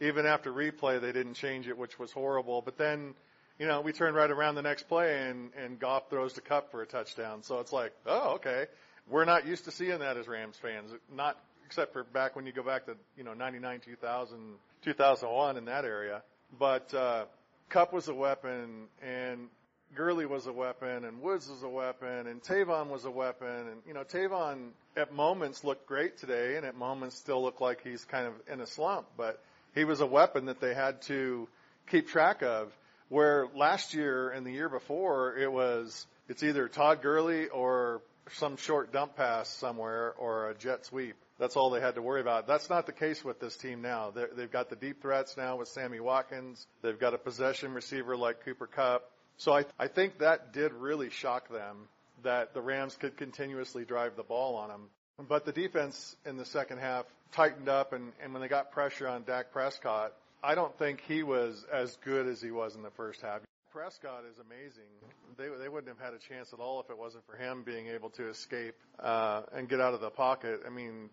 even 0.00 0.26
after 0.26 0.52
replay, 0.52 1.00
they 1.00 1.12
didn't 1.12 1.35
change 1.35 1.69
it, 1.69 1.76
which 1.76 1.99
was 1.99 2.11
horrible. 2.11 2.62
But 2.62 2.78
then, 2.78 3.14
you 3.59 3.66
know, 3.66 3.80
we 3.80 3.92
turned 3.92 4.16
right 4.16 4.30
around 4.30 4.57
the 4.57 4.62
next 4.62 4.88
play, 4.88 5.28
and 5.28 5.50
and 5.54 5.78
Goff 5.78 6.11
throws 6.11 6.35
the 6.35 6.40
Kupp 6.40 6.71
for 6.71 6.83
a 6.83 6.87
touchdown. 6.87 7.42
So 7.42 7.61
it's 7.61 7.73
like, 7.73 7.92
oh, 8.07 8.35
okay. 8.37 8.66
We're 9.09 9.25
not 9.25 9.47
used 9.47 9.64
to 9.64 9.73
seeing 9.73 9.99
that 10.00 10.16
as 10.16 10.28
Rams 10.28 10.57
fans. 10.61 10.92
Not 11.14 11.37
except 11.66 11.92
for 11.92 12.04
back 12.04 12.37
when 12.37 12.47
you 12.47 12.52
go 12.52 12.62
back 12.62 12.87
to 12.87 12.97
you 13.16 13.25
know 13.25 13.35
99, 13.35 13.80
2000, 13.85 14.38
2001 14.85 15.57
in 15.57 15.64
that 15.66 15.85
area. 15.85 16.23
But 16.59 16.92
uh, 16.95 17.25
Kupp 17.70 17.92
was 17.92 18.08
a 18.08 18.14
weapon, 18.14 18.88
and 19.00 19.48
Gurley 19.94 20.26
was 20.26 20.46
a 20.46 20.52
weapon, 20.52 21.04
and 21.04 21.22
Woods 21.22 21.48
was 21.48 21.62
a 21.62 21.68
weapon, 21.68 22.26
and 22.26 22.42
Tavon 22.42 22.88
was 22.88 23.04
a 23.04 23.10
weapon, 23.10 23.68
and 23.68 23.82
you 23.86 23.94
know 23.94 24.02
Tavon 24.02 24.70
at 24.96 25.12
moments 25.12 25.62
looked 25.62 25.86
great 25.86 26.18
today, 26.18 26.56
and 26.56 26.66
at 26.66 26.76
moments 26.76 27.16
still 27.16 27.42
looked 27.42 27.60
like 27.60 27.82
he's 27.82 28.04
kind 28.04 28.26
of 28.26 28.34
in 28.52 28.60
a 28.60 28.66
slump, 28.66 29.06
but 29.16 29.40
he 29.74 29.84
was 29.84 30.00
a 30.00 30.06
weapon 30.06 30.46
that 30.46 30.60
they 30.60 30.74
had 30.74 31.02
to 31.02 31.48
keep 31.88 32.08
track 32.08 32.42
of. 32.42 32.72
Where 33.08 33.48
last 33.56 33.94
year 33.94 34.30
and 34.30 34.46
the 34.46 34.52
year 34.52 34.68
before 34.68 35.36
it 35.36 35.50
was 35.50 36.06
it's 36.28 36.42
either 36.44 36.68
Todd 36.68 37.02
Gurley 37.02 37.48
or 37.48 38.02
some 38.32 38.56
short 38.56 38.92
dump 38.92 39.16
pass 39.16 39.48
somewhere 39.48 40.12
or 40.16 40.50
a 40.50 40.54
jet 40.54 40.86
sweep. 40.86 41.16
That's 41.40 41.56
all 41.56 41.70
they 41.70 41.80
had 41.80 41.94
to 41.94 42.02
worry 42.02 42.20
about. 42.20 42.47
That's 42.47 42.68
not 42.68 42.85
the 42.85 42.92
case 42.92 43.25
with 43.25 43.40
this 43.40 43.56
team 43.56 43.80
now. 43.80 44.11
They're, 44.11 44.28
they've 44.37 44.52
got 44.52 44.68
the 44.68 44.76
deep 44.76 45.00
threats 45.00 45.38
now 45.38 45.56
with 45.56 45.68
Sammy 45.68 45.99
Watkins. 45.99 46.66
They've 46.82 47.00
got 47.00 47.14
a 47.14 47.18
possession 47.18 47.73
receiver 47.73 48.14
like 48.14 48.44
Cooper 48.44 48.66
Kupp. 48.66 49.11
So 49.38 49.54
I, 49.54 49.64
I 49.78 49.88
think 49.88 50.18
that 50.18 50.52
did 50.52 50.75
really 50.75 51.09
shock 51.09 51.49
them 51.49 51.88
that 52.25 52.52
the 52.52 52.61
Rams 52.61 52.94
could 52.94 53.16
continuously 53.16 53.87
drive 53.87 54.16
the 54.16 54.23
ball 54.23 54.54
on 54.56 54.68
them. 54.68 54.88
But 55.28 55.47
the 55.47 55.52
defense 55.52 56.14
in 56.26 56.37
the 56.37 56.44
second 56.44 56.78
half 56.78 57.06
tightened 57.32 57.70
up, 57.70 57.94
and, 57.94 58.12
and 58.23 58.35
when 58.35 58.42
they 58.42 58.49
got 58.49 58.70
pressure 58.70 59.09
on 59.09 59.25
Dak 59.25 59.50
Prescott, 59.50 60.12
I 60.44 60.54
don't 60.54 60.76
think 60.78 61.00
he 61.09 61.23
was 61.23 61.64
as 61.73 61.97
good 62.04 62.26
as 62.26 62.42
he 62.42 62.50
was 62.50 62.76
in 62.76 62.82
the 62.82 62.90
first 62.90 63.23
half. 63.23 63.40
Prescott 63.73 64.25
is 64.30 64.37
amazing. 64.38 64.90
They 65.38 65.47
they 65.62 65.68
wouldn't 65.68 65.88
have 65.88 66.04
had 66.04 66.12
a 66.12 66.18
chance 66.18 66.52
at 66.52 66.59
all 66.59 66.80
if 66.80 66.90
it 66.90 66.99
wasn't 66.99 67.25
for 67.25 67.37
him 67.37 67.62
being 67.62 67.87
able 67.87 68.11
to 68.11 68.28
escape 68.28 68.75
uh, 68.99 69.42
and 69.54 69.68
get 69.68 69.80
out 69.80 69.94
of 69.94 70.00
the 70.00 70.11
pocket. 70.11 70.62
I 70.66 70.70
mean, 70.70 71.09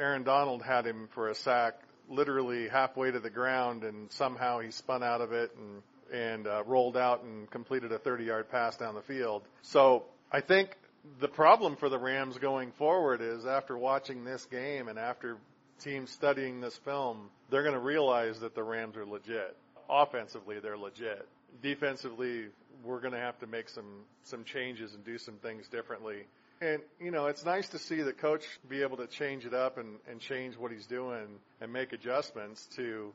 Aaron 0.00 0.22
Donald 0.22 0.62
had 0.62 0.86
him 0.86 1.08
for 1.12 1.28
a 1.28 1.34
sack 1.34 1.74
literally 2.08 2.68
halfway 2.68 3.10
to 3.10 3.20
the 3.20 3.30
ground, 3.30 3.84
and 3.84 4.10
somehow 4.12 4.60
he 4.60 4.70
spun 4.70 5.02
out 5.02 5.20
of 5.20 5.32
it 5.32 5.54
and 5.56 5.82
and 6.10 6.46
uh, 6.46 6.62
rolled 6.64 6.96
out 6.96 7.22
and 7.22 7.50
completed 7.50 7.92
a 7.92 7.98
30-yard 7.98 8.48
pass 8.50 8.78
down 8.78 8.94
the 8.94 9.02
field. 9.02 9.42
So 9.60 10.04
I 10.32 10.40
think 10.40 10.74
the 11.20 11.28
problem 11.28 11.76
for 11.76 11.88
the 11.88 11.98
Rams 11.98 12.38
going 12.38 12.72
forward 12.72 13.20
is 13.20 13.46
after 13.46 13.76
watching 13.76 14.24
this 14.24 14.46
game 14.46 14.88
and 14.88 14.98
after 14.98 15.36
teams 15.80 16.10
studying 16.10 16.60
this 16.60 16.76
film, 16.78 17.30
they're 17.50 17.62
going 17.62 17.74
to 17.74 17.80
realize 17.80 18.40
that 18.40 18.54
the 18.54 18.62
Rams 18.62 18.96
are 18.96 19.06
legit. 19.06 19.56
Offensively, 19.88 20.60
they're 20.60 20.78
legit. 20.78 21.26
Defensively, 21.62 22.46
we're 22.84 23.00
going 23.00 23.12
to 23.12 23.20
have 23.20 23.38
to 23.40 23.46
make 23.46 23.68
some 23.68 24.04
some 24.22 24.44
changes 24.44 24.94
and 24.94 25.04
do 25.04 25.18
some 25.18 25.36
things 25.36 25.68
differently. 25.68 26.24
And 26.60 26.82
you 27.00 27.10
know, 27.10 27.26
it's 27.26 27.44
nice 27.44 27.68
to 27.68 27.78
see 27.78 28.02
the 28.02 28.12
coach 28.12 28.44
be 28.68 28.82
able 28.82 28.96
to 28.98 29.06
change 29.06 29.46
it 29.46 29.54
up 29.54 29.78
and, 29.78 29.98
and 30.10 30.20
change 30.20 30.56
what 30.56 30.72
he's 30.72 30.86
doing 30.86 31.26
and 31.60 31.72
make 31.72 31.92
adjustments 31.92 32.66
to 32.76 33.12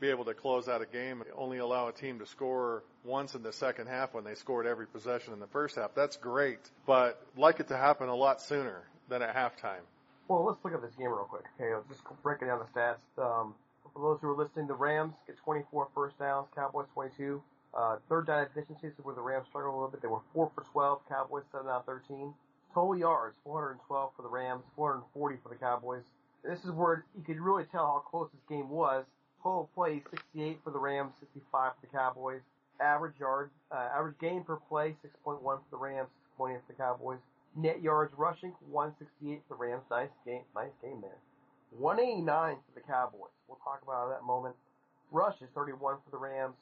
be 0.00 0.10
able 0.10 0.24
to 0.24 0.34
close 0.34 0.68
out 0.68 0.82
a 0.82 0.86
game 0.86 1.20
and 1.20 1.30
only 1.36 1.58
allow 1.58 1.88
a 1.88 1.92
team 1.92 2.18
to 2.18 2.26
score 2.26 2.82
once 3.04 3.34
in 3.34 3.42
the 3.42 3.52
second 3.52 3.86
half 3.86 4.12
when 4.12 4.24
they 4.24 4.34
scored 4.34 4.66
every 4.66 4.86
possession 4.86 5.32
in 5.32 5.40
the 5.40 5.46
first 5.48 5.76
half. 5.76 5.94
That's 5.94 6.16
great, 6.16 6.58
but 6.86 7.20
I'd 7.34 7.40
like 7.40 7.60
it 7.60 7.68
to 7.68 7.76
happen 7.76 8.08
a 8.08 8.14
lot 8.14 8.40
sooner 8.42 8.82
than 9.08 9.22
at 9.22 9.34
halftime. 9.34 9.82
Well, 10.28 10.44
let's 10.44 10.58
look 10.64 10.74
at 10.74 10.82
this 10.82 10.94
game 10.96 11.08
real 11.08 11.28
quick. 11.28 11.44
Okay, 11.60 11.72
I'll 11.72 11.84
just 11.88 12.02
breaking 12.22 12.48
down 12.48 12.60
the 12.60 12.80
stats. 12.80 13.02
Um, 13.18 13.54
for 13.92 14.00
those 14.00 14.18
who 14.20 14.30
are 14.30 14.36
listening, 14.36 14.66
the 14.66 14.74
Rams 14.74 15.12
get 15.26 15.36
24 15.44 15.88
first 15.94 16.18
downs, 16.18 16.48
Cowboys 16.54 16.86
22. 16.94 17.42
Uh, 17.76 17.96
third 18.08 18.26
down 18.26 18.46
efficiencies 18.46 18.92
where 19.02 19.14
the 19.14 19.20
Rams 19.20 19.46
struggled 19.48 19.74
a 19.74 19.76
little 19.76 19.90
bit. 19.90 20.00
They 20.00 20.08
were 20.08 20.22
4 20.32 20.50
for 20.54 20.64
12, 20.72 21.00
Cowboys 21.08 21.42
7 21.52 21.66
out 21.68 21.80
of 21.80 21.86
13. 21.86 22.32
Total 22.74 22.96
yards, 22.98 23.36
412 23.44 24.10
for 24.16 24.22
the 24.22 24.28
Rams, 24.28 24.64
440 24.74 25.36
for 25.44 25.48
the 25.48 25.54
Cowboys. 25.54 26.02
This 26.42 26.58
is 26.64 26.72
where 26.72 27.04
you 27.16 27.22
could 27.22 27.38
really 27.38 27.64
tell 27.70 27.86
how 27.86 28.02
close 28.10 28.28
this 28.32 28.42
game 28.48 28.68
was. 28.68 29.04
Total 29.44 29.70
plays, 29.76 30.02
68 30.10 30.58
for 30.64 30.72
the 30.72 30.78
Rams, 30.78 31.12
65 31.20 31.72
for 31.78 31.86
the 31.86 31.86
Cowboys. 31.86 32.40
Average 32.80 33.14
yard, 33.20 33.50
uh, 33.70 33.88
average 33.94 34.18
gain 34.20 34.42
per 34.42 34.56
play, 34.56 34.96
6.1 35.06 35.40
for 35.40 35.62
the 35.70 35.76
Rams, 35.76 36.08
6.8 36.36 36.58
for 36.66 36.72
the 36.72 36.74
Cowboys. 36.74 37.18
Net 37.54 37.80
yards 37.80 38.12
rushing, 38.18 38.52
168 38.68 39.42
for 39.46 39.54
the 39.54 39.60
Rams. 39.62 39.84
Nice 39.88 40.10
game, 40.26 40.42
nice 40.56 40.74
game 40.82 40.98
there. 41.00 41.22
189 41.78 42.56
for 42.56 42.74
the 42.74 42.84
Cowboys. 42.84 43.30
We'll 43.46 43.62
talk 43.62 43.82
about 43.82 44.08
that 44.08 44.18
in 44.18 44.24
a 44.24 44.26
moment. 44.26 44.56
Rushes, 45.12 45.46
31 45.54 45.98
for 46.04 46.10
the 46.10 46.18
Rams, 46.18 46.56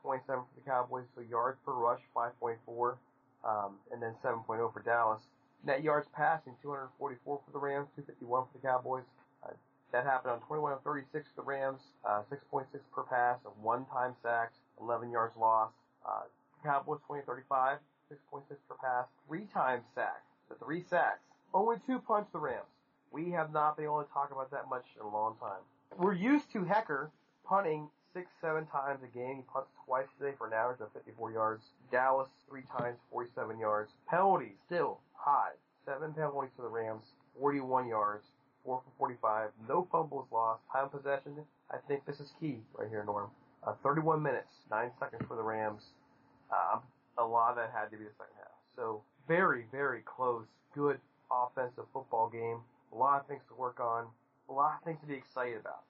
27 0.00 0.24
for 0.48 0.60
the 0.60 0.64
Cowboys. 0.64 1.04
So 1.14 1.20
yards 1.20 1.58
per 1.66 1.72
rush, 1.72 2.00
5.4, 2.16 2.96
um, 3.44 3.76
and 3.92 4.00
then 4.00 4.14
7.0 4.24 4.72
for 4.72 4.80
Dallas. 4.80 5.20
Net 5.64 5.82
yards 5.82 6.06
passing, 6.14 6.54
244 6.62 7.40
for 7.44 7.52
the 7.52 7.58
Rams, 7.58 7.88
251 7.96 8.44
for 8.44 8.58
the 8.58 8.66
Cowboys. 8.66 9.04
Uh, 9.42 9.50
that 9.92 10.04
happened 10.04 10.32
on 10.32 10.40
21 10.40 10.72
of 10.72 10.82
36 10.82 11.26
for 11.34 11.42
the 11.42 11.46
Rams, 11.46 11.80
uh, 12.04 12.22
6.6 12.30 12.66
per 12.94 13.02
pass, 13.02 13.38
a 13.44 13.50
one-time 13.60 14.14
sacks, 14.22 14.54
11 14.80 15.10
yards 15.10 15.36
lost. 15.36 15.74
Uh, 16.06 16.22
Cowboys 16.62 17.00
20-35, 17.08 17.78
6.6 18.10 18.42
per 18.68 18.76
pass, 18.82 19.06
three 19.26 19.46
times 19.52 19.84
sacks, 19.94 20.26
so 20.48 20.54
three 20.64 20.84
sacks. 20.88 21.20
Only 21.52 21.76
two 21.86 21.98
punts 21.98 22.30
the 22.32 22.38
Rams. 22.38 22.66
We 23.10 23.30
have 23.30 23.52
not 23.52 23.76
been 23.76 23.86
able 23.86 24.02
to 24.02 24.12
talk 24.12 24.30
about 24.30 24.50
that 24.50 24.68
much 24.68 24.84
in 24.96 25.06
a 25.06 25.08
long 25.08 25.36
time. 25.40 25.62
We're 25.96 26.14
used 26.14 26.52
to 26.52 26.60
Hekker 26.60 27.08
punting 27.46 27.88
six, 28.12 28.30
seven 28.40 28.66
times 28.66 29.00
a 29.02 29.06
game. 29.06 29.36
He 29.36 29.42
punts 29.52 29.70
twice 29.86 30.06
today 30.18 30.34
for 30.36 30.46
an 30.46 30.52
average 30.52 30.80
of 30.80 30.92
54 30.92 31.32
yards. 31.32 31.64
Dallas 31.90 32.28
three 32.48 32.64
times, 32.78 32.98
47 33.10 33.58
yards. 33.58 33.90
Penalties 34.08 34.56
still 34.66 35.00
high. 35.18 35.52
Seven 35.84 36.12
penalties 36.14 36.50
for 36.56 36.62
the 36.62 36.68
Rams, 36.68 37.04
41 37.38 37.88
yards, 37.88 38.24
four 38.64 38.82
for 38.84 38.92
45. 38.98 39.50
No 39.68 39.88
fumbles 39.90 40.26
lost. 40.32 40.62
Time 40.72 40.88
possession. 40.88 41.34
I 41.70 41.76
think 41.88 42.06
this 42.06 42.20
is 42.20 42.32
key 42.40 42.58
right 42.76 42.88
here, 42.88 43.04
Norm. 43.04 43.30
Uh, 43.66 43.74
31 43.82 44.22
minutes, 44.22 44.48
nine 44.70 44.90
seconds 45.00 45.22
for 45.26 45.36
the 45.36 45.42
Rams. 45.42 45.82
Um, 46.50 46.80
a 47.18 47.24
lot 47.24 47.50
of 47.50 47.56
that 47.56 47.72
had 47.74 47.90
to 47.90 47.96
be 47.96 48.04
the 48.04 48.16
second 48.16 48.36
half. 48.38 48.54
So 48.76 49.02
very, 49.26 49.64
very 49.72 50.02
close. 50.04 50.46
Good 50.74 50.98
offensive 51.30 51.84
football 51.92 52.30
game. 52.30 52.60
A 52.92 52.96
lot 52.96 53.20
of 53.20 53.26
things 53.26 53.42
to 53.48 53.54
work 53.54 53.80
on. 53.80 54.06
A 54.48 54.52
lot 54.52 54.78
of 54.78 54.84
things 54.84 54.98
to 55.00 55.06
be 55.06 55.14
excited 55.14 55.58
about. 55.60 55.82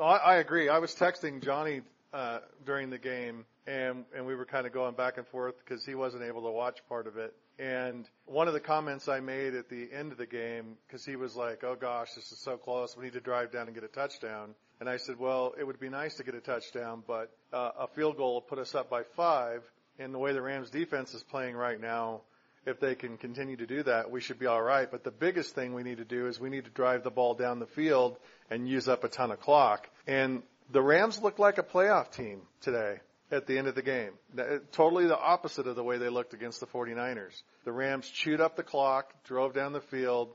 I, 0.00 0.34
I 0.34 0.36
agree. 0.36 0.68
I 0.68 0.78
was 0.78 0.94
texting 0.94 1.42
Johnny 1.42 1.82
uh, 2.12 2.38
during 2.64 2.88
the 2.88 2.98
game, 2.98 3.44
and 3.66 4.04
and 4.16 4.24
we 4.24 4.34
were 4.34 4.46
kind 4.46 4.66
of 4.66 4.72
going 4.72 4.94
back 4.94 5.18
and 5.18 5.26
forth 5.26 5.54
because 5.64 5.84
he 5.84 5.94
wasn't 5.94 6.22
able 6.22 6.42
to 6.42 6.50
watch 6.50 6.78
part 6.88 7.06
of 7.06 7.16
it. 7.18 7.34
And 7.58 8.08
one 8.26 8.46
of 8.46 8.54
the 8.54 8.60
comments 8.60 9.08
I 9.08 9.18
made 9.18 9.54
at 9.54 9.68
the 9.68 9.88
end 9.92 10.12
of 10.12 10.18
the 10.18 10.26
game, 10.26 10.76
because 10.86 11.04
he 11.04 11.16
was 11.16 11.34
like, 11.34 11.64
"Oh 11.64 11.74
gosh, 11.74 12.14
this 12.14 12.30
is 12.30 12.38
so 12.38 12.56
close. 12.56 12.96
We 12.96 13.04
need 13.04 13.14
to 13.14 13.20
drive 13.20 13.50
down 13.50 13.66
and 13.66 13.74
get 13.74 13.82
a 13.82 13.88
touchdown." 13.88 14.54
And 14.78 14.88
I 14.88 14.96
said, 14.96 15.18
"Well, 15.18 15.54
it 15.58 15.66
would 15.66 15.80
be 15.80 15.88
nice 15.88 16.14
to 16.16 16.22
get 16.22 16.36
a 16.36 16.40
touchdown, 16.40 17.02
but 17.06 17.32
uh, 17.52 17.70
a 17.80 17.86
field 17.88 18.16
goal 18.16 18.34
will 18.34 18.42
put 18.42 18.58
us 18.58 18.74
up 18.74 18.88
by 18.88 19.02
five. 19.16 19.62
And 19.98 20.14
the 20.14 20.18
way 20.18 20.32
the 20.32 20.40
Rams 20.40 20.70
defense 20.70 21.12
is 21.14 21.24
playing 21.24 21.56
right 21.56 21.80
now, 21.80 22.20
if 22.64 22.78
they 22.78 22.94
can 22.94 23.16
continue 23.16 23.56
to 23.56 23.66
do 23.66 23.82
that, 23.82 24.12
we 24.12 24.20
should 24.20 24.38
be 24.38 24.46
all 24.46 24.62
right. 24.62 24.88
But 24.88 25.02
the 25.02 25.10
biggest 25.10 25.56
thing 25.56 25.74
we 25.74 25.82
need 25.82 25.96
to 25.96 26.04
do 26.04 26.28
is 26.28 26.38
we 26.38 26.50
need 26.50 26.66
to 26.66 26.70
drive 26.70 27.02
the 27.02 27.10
ball 27.10 27.34
down 27.34 27.58
the 27.58 27.66
field 27.66 28.16
and 28.50 28.68
use 28.68 28.86
up 28.86 29.02
a 29.02 29.08
ton 29.08 29.32
of 29.32 29.40
clock. 29.40 29.88
And 30.06 30.44
the 30.70 30.82
Rams 30.82 31.20
look 31.20 31.40
like 31.40 31.58
a 31.58 31.64
playoff 31.64 32.12
team 32.12 32.42
today 32.60 33.00
at 33.30 33.46
the 33.46 33.58
end 33.58 33.68
of 33.68 33.74
the 33.74 33.82
game. 33.82 34.12
Uh, 34.38 34.58
totally 34.72 35.06
the 35.06 35.18
opposite 35.18 35.66
of 35.66 35.76
the 35.76 35.84
way 35.84 35.98
they 35.98 36.08
looked 36.08 36.34
against 36.34 36.60
the 36.60 36.66
49ers. 36.66 37.42
The 37.64 37.72
Rams 37.72 38.08
chewed 38.08 38.40
up 38.40 38.56
the 38.56 38.62
clock, 38.62 39.12
drove 39.24 39.54
down 39.54 39.72
the 39.72 39.80
field. 39.80 40.30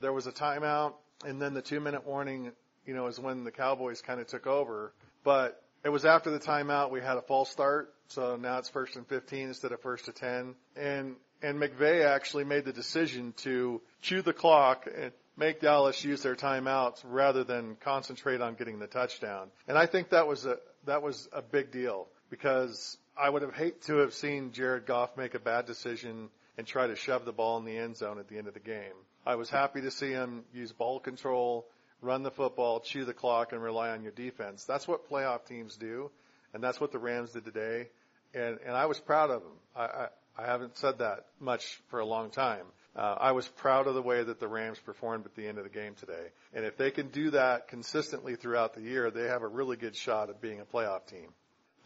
There 0.00 0.12
was 0.12 0.26
a 0.26 0.32
timeout, 0.32 0.94
and 1.24 1.40
then 1.40 1.54
the 1.54 1.62
two 1.62 1.80
minute 1.80 2.06
warning, 2.06 2.52
you 2.84 2.94
know, 2.94 3.06
is 3.06 3.18
when 3.18 3.44
the 3.44 3.50
Cowboys 3.50 4.00
kind 4.00 4.20
of 4.20 4.26
took 4.26 4.46
over. 4.46 4.92
But 5.24 5.60
it 5.84 5.88
was 5.88 6.04
after 6.04 6.30
the 6.30 6.38
timeout 6.38 6.90
we 6.90 7.00
had 7.00 7.16
a 7.16 7.22
false 7.22 7.50
start, 7.50 7.92
so 8.08 8.36
now 8.36 8.58
it's 8.58 8.68
first 8.68 8.96
and 8.96 9.06
15 9.06 9.48
instead 9.48 9.72
of 9.72 9.80
first 9.80 10.04
to 10.06 10.12
10. 10.12 10.54
And 10.76 11.16
and 11.42 11.60
McVay 11.60 12.06
actually 12.06 12.44
made 12.44 12.64
the 12.64 12.72
decision 12.72 13.34
to 13.38 13.82
chew 14.00 14.22
the 14.22 14.32
clock 14.32 14.86
and 14.86 15.12
make 15.36 15.60
Dallas 15.60 16.02
use 16.02 16.22
their 16.22 16.34
timeouts 16.34 17.02
rather 17.04 17.44
than 17.44 17.76
concentrate 17.76 18.40
on 18.40 18.54
getting 18.54 18.78
the 18.78 18.86
touchdown. 18.86 19.48
And 19.68 19.76
I 19.76 19.86
think 19.86 20.10
that 20.10 20.26
was 20.26 20.46
a 20.46 20.56
that 20.86 21.02
was 21.02 21.28
a 21.32 21.42
big 21.42 21.72
deal 21.72 22.08
because 22.30 22.96
I 23.16 23.30
would 23.30 23.42
have 23.42 23.54
hate 23.54 23.82
to 23.82 23.98
have 23.98 24.12
seen 24.12 24.52
Jared 24.52 24.86
Goff 24.86 25.16
make 25.16 25.34
a 25.34 25.38
bad 25.38 25.66
decision 25.66 26.28
and 26.58 26.66
try 26.66 26.86
to 26.86 26.96
shove 26.96 27.24
the 27.24 27.32
ball 27.32 27.58
in 27.58 27.64
the 27.64 27.76
end 27.76 27.96
zone 27.96 28.18
at 28.18 28.28
the 28.28 28.38
end 28.38 28.48
of 28.48 28.54
the 28.54 28.60
game. 28.60 28.94
I 29.26 29.34
was 29.34 29.50
happy 29.50 29.80
to 29.82 29.90
see 29.90 30.10
him 30.10 30.44
use 30.54 30.72
ball 30.72 31.00
control, 31.00 31.66
run 32.00 32.22
the 32.22 32.30
football, 32.30 32.80
chew 32.80 33.04
the 33.04 33.14
clock, 33.14 33.52
and 33.52 33.62
rely 33.62 33.90
on 33.90 34.02
your 34.02 34.12
defense. 34.12 34.64
That's 34.64 34.86
what 34.86 35.10
playoff 35.10 35.46
teams 35.46 35.76
do, 35.76 36.10
and 36.54 36.62
that's 36.62 36.80
what 36.80 36.92
the 36.92 36.98
Rams 36.98 37.32
did 37.32 37.44
today. 37.44 37.88
and 38.34 38.58
and 38.64 38.76
I 38.76 38.86
was 38.86 39.00
proud 39.00 39.30
of 39.30 39.42
them. 39.42 39.52
I 39.74 39.84
I, 39.84 40.08
I 40.38 40.46
haven't 40.46 40.76
said 40.76 40.98
that 40.98 41.26
much 41.40 41.80
for 41.88 42.00
a 42.00 42.06
long 42.06 42.30
time. 42.30 42.66
Uh, 42.94 43.14
I 43.18 43.32
was 43.32 43.46
proud 43.46 43.86
of 43.86 43.94
the 43.94 44.02
way 44.02 44.22
that 44.22 44.40
the 44.40 44.48
Rams 44.48 44.78
performed 44.78 45.26
at 45.26 45.34
the 45.34 45.46
end 45.46 45.58
of 45.58 45.64
the 45.64 45.70
game 45.70 45.94
today. 45.94 46.28
And 46.54 46.64
if 46.64 46.78
they 46.78 46.90
can 46.90 47.08
do 47.08 47.30
that 47.30 47.68
consistently 47.68 48.36
throughout 48.36 48.74
the 48.74 48.80
year, 48.80 49.10
they 49.10 49.26
have 49.28 49.42
a 49.42 49.48
really 49.48 49.76
good 49.76 49.94
shot 49.94 50.30
at 50.30 50.40
being 50.40 50.60
a 50.60 50.64
playoff 50.64 51.06
team. 51.06 51.28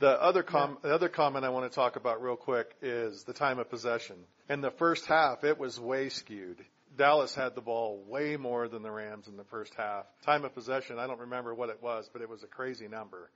The 0.01 0.21
other 0.21 0.43
com- 0.43 0.79
yeah. 0.83 0.89
the 0.89 0.95
other 0.95 1.09
comment 1.11 1.45
I 1.45 1.51
want 1.51 1.71
to 1.71 1.75
talk 1.75 1.97
about 1.97 2.23
real 2.23 2.37
quick 2.37 2.75
is 2.81 3.25
the 3.25 3.35
time 3.35 3.59
of 3.59 3.69
possession. 3.69 4.17
In 4.49 4.63
the 4.63 4.71
first 4.71 5.05
half, 5.07 5.45
it 5.45 5.59
was 5.59 5.79
way 5.79 6.09
skewed. 6.09 6.65
Dallas 6.97 7.35
had 7.35 7.55
the 7.55 7.61
ball 7.61 8.03
way 8.09 8.37
more 8.37 8.67
than 8.67 8.83
the 8.83 8.91
Rams 8.91 9.29
in 9.29 9.37
the 9.37 9.45
first 9.45 9.75
half. 9.75 10.07
Time 10.25 10.45
of 10.45 10.55
possession, 10.55 10.99
I 10.99 11.07
don't 11.07 11.21
remember 11.21 11.55
what 11.55 11.69
it 11.69 11.83
was, 11.83 12.09
but 12.13 12.23
it 12.23 12.29
was 12.29 12.43
a 12.43 12.47
crazy 12.47 12.89
number. 12.89 13.31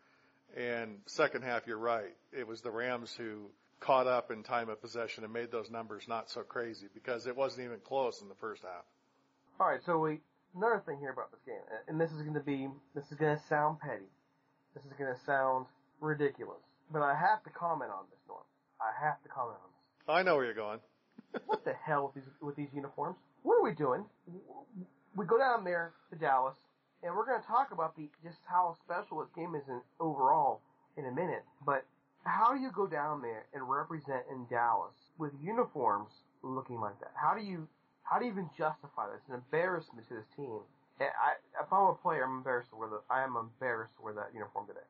And 0.57 0.99
second 1.07 1.45
half, 1.45 1.67
you're 1.67 1.79
right. 1.79 2.15
It 2.33 2.49
was 2.49 2.63
the 2.63 2.71
Rams 2.71 3.15
who 3.15 3.51
caught 3.81 4.07
up 4.07 4.31
in 4.31 4.43
time 4.43 4.71
of 4.71 4.81
possession 4.81 5.23
and 5.23 5.33
made 5.33 5.53
those 5.53 5.71
numbers 5.71 6.05
not 6.09 6.31
so 6.31 6.43
crazy 6.43 6.87
because 6.95 7.27
it 7.27 7.37
wasn't 7.37 7.67
even 7.67 7.79
close 7.85 8.23
in 8.23 8.29
the 8.29 8.35
first 8.37 8.63
half. 8.63 8.85
All 9.61 9.69
right, 9.69 9.81
so 9.85 9.99
we 9.99 10.21
another 10.57 10.83
thing 10.87 10.99
here 10.99 11.11
about 11.11 11.31
this 11.31 11.41
game, 11.45 11.61
and 11.89 12.01
this 12.01 12.11
is 12.11 12.23
going 12.23 12.35
to 12.35 12.41
be 12.41 12.69
this 12.95 13.05
is 13.11 13.19
going 13.19 13.37
to 13.37 13.43
sound 13.49 13.81
petty, 13.81 14.09
this 14.75 14.85
is 14.85 14.93
going 14.99 15.13
to 15.13 15.21
sound 15.27 15.67
ridiculous, 16.05 16.61
but 16.93 17.03
I 17.03 17.17
have 17.17 17.43
to 17.45 17.51
comment 17.51 17.91
on 17.91 18.05
this, 18.11 18.21
Norm. 18.29 18.45
I 18.81 18.93
have 18.93 19.23
to 19.23 19.29
comment 19.29 19.57
on 19.57 19.71
this. 19.73 20.13
I 20.13 20.23
know 20.23 20.37
where 20.37 20.45
you're 20.45 20.55
going. 20.55 20.79
what 21.47 21.65
the 21.65 21.73
hell 21.73 22.13
with 22.13 22.23
these 22.23 22.33
with 22.41 22.57
these 22.57 22.69
uniforms? 22.75 23.17
What 23.43 23.57
are 23.57 23.65
we 23.65 23.73
doing? 23.73 24.05
We 25.17 25.27
go 25.27 25.39
down 25.39 25.65
there 25.65 25.93
to 26.11 26.17
Dallas, 26.17 26.55
and 27.03 27.15
we're 27.15 27.27
going 27.27 27.41
to 27.41 27.47
talk 27.47 27.73
about 27.73 27.97
the 27.97 28.09
just 28.23 28.39
how 28.45 28.77
special 28.85 29.21
this 29.21 29.33
game 29.35 29.55
is 29.55 29.63
in, 29.69 29.81
overall 29.99 30.61
in 30.97 31.07
a 31.07 31.11
minute. 31.11 31.45
But 31.65 31.85
how 32.25 32.55
do 32.55 32.61
you 32.61 32.71
go 32.71 32.87
down 32.87 33.23
there 33.23 33.47
and 33.55 33.69
represent 33.69 34.25
in 34.31 34.47
Dallas 34.51 34.95
with 35.19 35.33
uniforms 35.43 36.11
looking 36.43 36.81
like 36.81 36.99
that? 37.01 37.13
How 37.15 37.35
do 37.35 37.43
you 37.45 37.67
how 38.03 38.19
do 38.19 38.27
you 38.27 38.33
even 38.33 38.51
justify 38.57 39.09
this? 39.09 39.21
It's 39.25 39.29
an 39.29 39.41
embarrassment 39.41 40.07
to 40.09 40.15
this 40.21 40.29
team. 40.37 40.61
I, 41.01 41.35
if 41.59 41.73
I'm 41.73 41.91
a 41.91 41.95
player, 41.95 42.23
I'm 42.25 42.39
embarrassed 42.39 42.71
to 42.71 42.77
wear 42.77 42.89
the. 42.89 43.01
I 43.11 43.25
am 43.25 43.35
embarrassed 43.35 43.97
to 43.97 44.03
wear 44.03 44.15
that 44.15 44.31
uniform 44.33 44.67
today. 44.69 44.87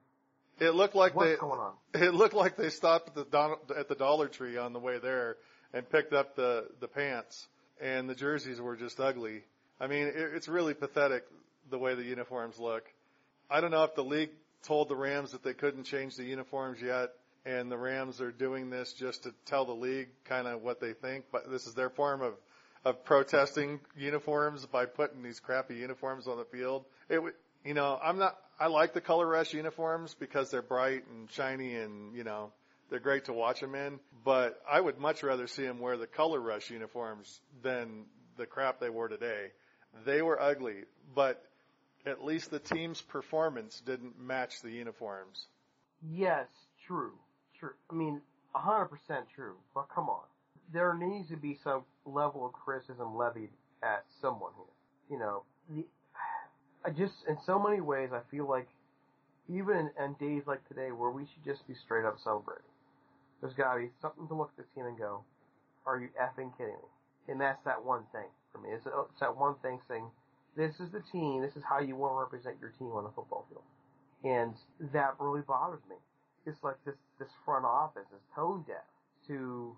It 0.60 0.74
looked 0.74 0.94
like 0.94 1.14
What's 1.14 1.30
they. 1.30 1.36
going 1.36 1.60
on? 1.60 1.72
It 1.94 2.14
looked 2.14 2.34
like 2.34 2.56
they 2.56 2.70
stopped 2.70 3.08
at 3.08 3.14
the 3.14 3.24
Don, 3.24 3.56
at 3.76 3.88
the 3.88 3.94
Dollar 3.94 4.28
Tree 4.28 4.56
on 4.56 4.72
the 4.72 4.78
way 4.80 4.98
there 4.98 5.36
and 5.72 5.88
picked 5.88 6.12
up 6.12 6.36
the 6.36 6.68
the 6.80 6.88
pants, 6.88 7.46
and 7.80 8.08
the 8.08 8.14
jerseys 8.14 8.60
were 8.60 8.76
just 8.76 9.00
ugly. 9.00 9.42
I 9.80 9.86
mean, 9.86 10.06
it, 10.06 10.14
it's 10.16 10.48
really 10.48 10.74
pathetic 10.74 11.24
the 11.70 11.78
way 11.78 11.94
the 11.94 12.04
uniforms 12.04 12.58
look. 12.58 12.84
I 13.50 13.60
don't 13.60 13.70
know 13.70 13.84
if 13.84 13.94
the 13.94 14.04
league 14.04 14.30
told 14.62 14.88
the 14.88 14.96
Rams 14.96 15.32
that 15.32 15.42
they 15.42 15.54
couldn't 15.54 15.84
change 15.84 16.16
the 16.16 16.24
uniforms 16.24 16.80
yet 16.80 17.10
and 17.46 17.70
the 17.70 17.76
Rams 17.76 18.20
are 18.20 18.32
doing 18.32 18.70
this 18.70 18.92
just 18.92 19.24
to 19.24 19.34
tell 19.44 19.64
the 19.64 19.74
league 19.74 20.08
kind 20.24 20.46
of 20.46 20.62
what 20.62 20.80
they 20.80 20.92
think, 20.92 21.26
but 21.30 21.50
this 21.50 21.66
is 21.66 21.74
their 21.74 21.90
form 21.90 22.22
of 22.22 22.34
of 22.84 23.02
protesting 23.02 23.80
uniforms 23.96 24.66
by 24.66 24.84
putting 24.84 25.22
these 25.22 25.40
crappy 25.40 25.74
uniforms 25.74 26.28
on 26.28 26.36
the 26.36 26.44
field. 26.44 26.84
It 27.08 27.22
would, 27.22 27.32
you 27.64 27.74
know, 27.74 27.98
I'm 28.02 28.18
not. 28.18 28.36
I 28.58 28.68
like 28.68 28.94
the 28.94 29.00
color 29.00 29.26
rush 29.26 29.52
uniforms 29.52 30.14
because 30.14 30.50
they're 30.50 30.62
bright 30.62 31.04
and 31.08 31.28
shiny 31.30 31.74
and 31.74 32.14
you 32.14 32.22
know 32.22 32.52
they're 32.88 33.00
great 33.00 33.24
to 33.24 33.32
watch 33.32 33.60
them 33.60 33.74
in. 33.74 33.98
But 34.24 34.60
I 34.70 34.80
would 34.80 34.98
much 34.98 35.22
rather 35.22 35.46
see 35.46 35.64
them 35.64 35.80
wear 35.80 35.96
the 35.96 36.06
color 36.06 36.40
rush 36.40 36.70
uniforms 36.70 37.40
than 37.62 38.04
the 38.36 38.46
crap 38.46 38.80
they 38.80 38.90
wore 38.90 39.08
today. 39.08 39.48
They 40.04 40.22
were 40.22 40.40
ugly, 40.40 40.84
but 41.14 41.42
at 42.06 42.24
least 42.24 42.50
the 42.50 42.58
team's 42.58 43.00
performance 43.00 43.80
didn't 43.84 44.18
match 44.20 44.60
the 44.62 44.70
uniforms. 44.70 45.46
Yes, 46.02 46.46
true 46.86 47.12
true. 47.64 47.74
I 47.90 47.94
mean, 47.94 48.20
100% 48.54 48.88
true. 49.34 49.54
But 49.74 49.88
come 49.94 50.08
on. 50.08 50.22
There 50.72 50.94
needs 50.94 51.28
to 51.28 51.36
be 51.36 51.58
some 51.62 51.82
level 52.04 52.46
of 52.46 52.52
criticism 52.52 53.16
levied 53.16 53.50
at 53.82 54.04
someone 54.20 54.52
here. 54.56 54.64
You 55.10 55.18
know, 55.18 55.42
the, 55.68 55.86
I 56.84 56.90
just, 56.90 57.14
in 57.28 57.38
so 57.46 57.58
many 57.58 57.80
ways, 57.80 58.10
I 58.12 58.20
feel 58.30 58.48
like 58.48 58.68
even 59.48 59.90
in, 59.98 60.14
days 60.20 60.42
like 60.46 60.66
today 60.68 60.92
where 60.92 61.10
we 61.10 61.24
should 61.24 61.44
just 61.44 61.66
be 61.66 61.74
straight 61.74 62.04
up 62.04 62.16
celebrating, 62.22 62.64
there's 63.40 63.54
gotta 63.54 63.80
be 63.80 63.90
something 64.00 64.28
to 64.28 64.34
look 64.34 64.50
at 64.58 64.64
the 64.64 64.68
team 64.74 64.86
and 64.86 64.98
go, 64.98 65.24
are 65.86 65.98
you 65.98 66.08
effing 66.20 66.56
kidding 66.56 66.74
me? 66.74 66.90
And 67.28 67.40
that's 67.40 67.62
that 67.64 67.84
one 67.84 68.02
thing 68.12 68.28
for 68.52 68.58
me. 68.58 68.70
It's, 68.72 68.86
it's 68.86 69.20
that 69.20 69.36
one 69.36 69.54
thing 69.62 69.80
saying, 69.88 70.06
this 70.56 70.74
is 70.80 70.90
the 70.92 71.02
team, 71.10 71.42
this 71.42 71.56
is 71.56 71.62
how 71.68 71.80
you 71.80 71.96
want 71.96 72.14
to 72.14 72.20
represent 72.20 72.56
your 72.60 72.70
team 72.78 72.92
on 72.92 73.04
the 73.04 73.10
football 73.10 73.46
field. 73.48 73.64
And 74.24 74.54
that 74.92 75.14
really 75.18 75.42
bothers 75.42 75.82
me 75.88 75.96
it's 76.46 76.62
like 76.62 76.76
this 76.84 76.94
this 77.18 77.28
front 77.44 77.64
office 77.64 78.06
is 78.12 78.20
tone 78.34 78.64
deaf 78.66 78.84
to 79.26 79.74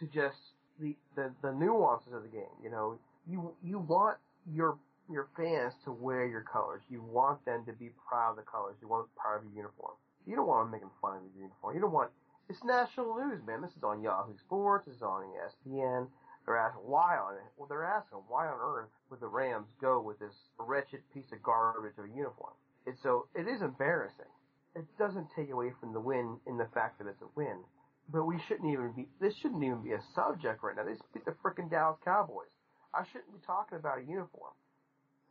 to 0.00 0.06
just 0.06 0.36
the, 0.80 0.94
the 1.14 1.30
the 1.42 1.52
nuances 1.52 2.12
of 2.12 2.22
the 2.22 2.28
game. 2.28 2.56
You 2.62 2.70
know, 2.70 2.98
you 3.28 3.52
you 3.62 3.78
want 3.78 4.18
your 4.52 4.76
your 5.10 5.28
fans 5.36 5.74
to 5.84 5.92
wear 5.92 6.26
your 6.26 6.42
colors. 6.42 6.82
You 6.88 7.02
want 7.02 7.44
them 7.44 7.64
to 7.66 7.72
be 7.72 7.90
proud 8.08 8.30
of 8.30 8.36
the 8.36 8.42
colors. 8.42 8.76
You 8.80 8.88
want 8.88 9.06
them 9.06 9.10
proud 9.16 9.38
of 9.38 9.44
your 9.44 9.66
uniform. 9.66 9.94
You 10.26 10.36
don't 10.36 10.46
want 10.46 10.64
them 10.64 10.72
making 10.72 10.90
fun 11.00 11.16
of 11.18 11.22
your 11.34 11.48
uniform. 11.48 11.74
You 11.74 11.80
don't 11.80 11.92
want 11.92 12.10
it's 12.48 12.62
national 12.62 13.16
news, 13.16 13.42
man. 13.44 13.60
This 13.60 13.74
is 13.76 13.82
on 13.82 14.02
Yahoo 14.02 14.36
Sports. 14.38 14.86
This 14.86 14.96
is 14.96 15.02
on 15.02 15.26
ESPN. 15.34 16.06
They're 16.44 16.56
asking 16.56 16.86
why 16.86 17.16
on 17.18 17.34
it. 17.34 17.50
Well, 17.56 17.66
they're 17.68 17.84
asking 17.84 18.18
why 18.28 18.46
on 18.46 18.58
earth 18.62 18.88
would 19.10 19.18
the 19.18 19.26
Rams 19.26 19.66
go 19.80 20.00
with 20.00 20.20
this 20.20 20.34
wretched 20.58 21.02
piece 21.12 21.32
of 21.32 21.42
garbage 21.42 21.98
of 21.98 22.04
a 22.04 22.08
uniform? 22.08 22.54
And 22.86 22.94
so 23.02 23.26
it 23.34 23.48
is 23.48 23.62
embarrassing 23.62 24.30
it 24.76 24.84
doesn't 24.98 25.28
take 25.34 25.50
away 25.50 25.72
from 25.80 25.94
the 25.94 26.00
win 26.00 26.36
in 26.46 26.58
the 26.58 26.68
fact 26.74 26.98
that 26.98 27.08
it's 27.08 27.22
a 27.22 27.32
win. 27.34 27.64
But 28.12 28.24
we 28.24 28.38
shouldn't 28.46 28.70
even 28.70 28.92
be, 28.92 29.08
this 29.20 29.34
shouldn't 29.40 29.64
even 29.64 29.82
be 29.82 29.92
a 29.92 30.02
subject 30.14 30.62
right 30.62 30.76
now. 30.76 30.84
They 30.84 30.94
beat 31.14 31.24
the 31.24 31.34
frickin' 31.42 31.70
Dallas 31.70 31.98
Cowboys. 32.04 32.52
I 32.94 33.02
shouldn't 33.10 33.32
be 33.32 33.40
talking 33.46 33.78
about 33.78 33.98
a 33.98 34.02
uniform. 34.02 34.52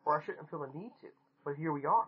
Or 0.06 0.22
I 0.22 0.26
shouldn't 0.26 0.50
feel 0.50 0.60
the 0.60 0.78
need 0.78 0.92
to. 1.02 1.08
But 1.44 1.56
here 1.56 1.72
we 1.72 1.86
are. 1.86 2.08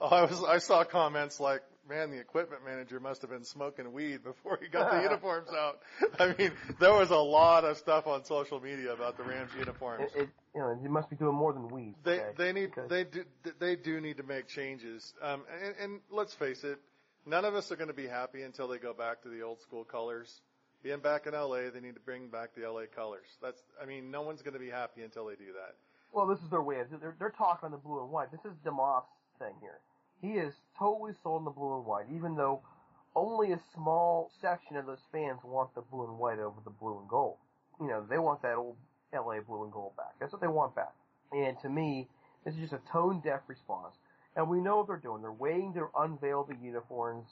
Oh, 0.00 0.06
I 0.06 0.22
was, 0.22 0.42
I 0.42 0.58
saw 0.58 0.84
comments 0.84 1.40
like, 1.40 1.62
man, 1.88 2.10
the 2.10 2.18
equipment 2.18 2.64
manager 2.64 3.00
must 3.00 3.20
have 3.20 3.30
been 3.30 3.44
smoking 3.44 3.92
weed 3.92 4.24
before 4.24 4.58
he 4.62 4.68
got 4.68 4.90
the 4.90 5.02
uniforms 5.02 5.50
out. 5.50 5.80
I 6.18 6.34
mean, 6.38 6.52
there 6.78 6.94
was 6.94 7.10
a 7.10 7.16
lot 7.16 7.64
of 7.64 7.76
stuff 7.76 8.06
on 8.06 8.24
social 8.24 8.60
media 8.60 8.94
about 8.94 9.18
the 9.18 9.24
Rams 9.24 9.50
uniforms. 9.58 10.10
It, 10.14 10.22
it 10.22 10.28
you 10.54 10.60
know, 10.60 10.78
they 10.80 10.88
must 10.88 11.10
be 11.10 11.16
doing 11.16 11.34
more 11.34 11.52
than 11.52 11.68
weed. 11.68 11.96
They, 12.02 12.20
okay? 12.20 12.30
they 12.38 12.52
need, 12.52 12.66
because 12.74 12.88
they 12.88 13.04
do, 13.04 13.24
they 13.58 13.76
do 13.76 14.00
need 14.00 14.16
to 14.16 14.22
make 14.22 14.48
changes. 14.48 15.12
Um, 15.22 15.42
and, 15.62 15.74
and 15.80 16.00
let's 16.10 16.32
face 16.32 16.64
it, 16.64 16.78
none 17.26 17.44
of 17.44 17.54
us 17.54 17.70
are 17.70 17.76
going 17.76 17.88
to 17.88 17.94
be 17.94 18.06
happy 18.06 18.42
until 18.42 18.68
they 18.68 18.78
go 18.78 18.94
back 18.94 19.22
to 19.22 19.28
the 19.28 19.42
old 19.42 19.60
school 19.60 19.84
colors. 19.84 20.40
Being 20.82 21.00
back 21.00 21.26
in 21.26 21.34
LA, 21.34 21.68
they 21.74 21.80
need 21.80 21.94
to 21.94 22.00
bring 22.00 22.28
back 22.28 22.54
the 22.54 22.66
LA 22.66 22.84
colors. 22.94 23.26
That's, 23.42 23.60
I 23.82 23.84
mean, 23.84 24.10
no 24.10 24.22
one's 24.22 24.40
going 24.40 24.54
to 24.54 24.60
be 24.60 24.70
happy 24.70 25.02
until 25.02 25.26
they 25.26 25.34
do 25.34 25.52
that. 25.52 25.74
Well, 26.12 26.26
this 26.26 26.40
is 26.40 26.50
their 26.50 26.62
way 26.62 26.80
of, 26.80 26.90
they're, 27.00 27.16
they're 27.18 27.34
talking 27.36 27.66
on 27.66 27.70
the 27.70 27.78
blue 27.78 28.00
and 28.00 28.10
white. 28.10 28.30
This 28.32 28.44
is 28.44 28.56
Demoff's 28.64 29.06
thing 29.38 29.54
here. 29.60 29.78
He 30.20 30.38
is 30.38 30.54
totally 30.78 31.12
sold 31.22 31.40
on 31.40 31.44
the 31.44 31.50
blue 31.50 31.76
and 31.76 31.86
white, 31.86 32.06
even 32.14 32.36
though 32.36 32.62
only 33.14 33.52
a 33.52 33.60
small 33.74 34.30
section 34.40 34.76
of 34.76 34.86
those 34.86 35.02
fans 35.12 35.40
want 35.44 35.74
the 35.74 35.82
blue 35.82 36.06
and 36.06 36.18
white 36.18 36.38
over 36.38 36.60
the 36.64 36.70
blue 36.70 36.98
and 36.98 37.08
gold. 37.08 37.36
You 37.80 37.88
know, 37.88 38.04
they 38.08 38.18
want 38.18 38.42
that 38.42 38.56
old 38.56 38.76
LA 39.12 39.40
blue 39.40 39.64
and 39.64 39.72
gold 39.72 39.96
back. 39.96 40.14
That's 40.20 40.32
what 40.32 40.40
they 40.40 40.48
want 40.48 40.74
back. 40.74 40.92
And 41.32 41.58
to 41.62 41.68
me, 41.68 42.08
this 42.44 42.54
is 42.54 42.60
just 42.60 42.72
a 42.72 42.80
tone 42.92 43.20
deaf 43.24 43.40
response. 43.46 43.94
And 44.36 44.48
we 44.48 44.60
know 44.60 44.78
what 44.78 44.86
they're 44.86 44.96
doing. 44.96 45.22
They're 45.22 45.32
waiting 45.32 45.74
to 45.74 45.88
unveil 45.98 46.44
the 46.44 46.56
uniforms 46.62 47.26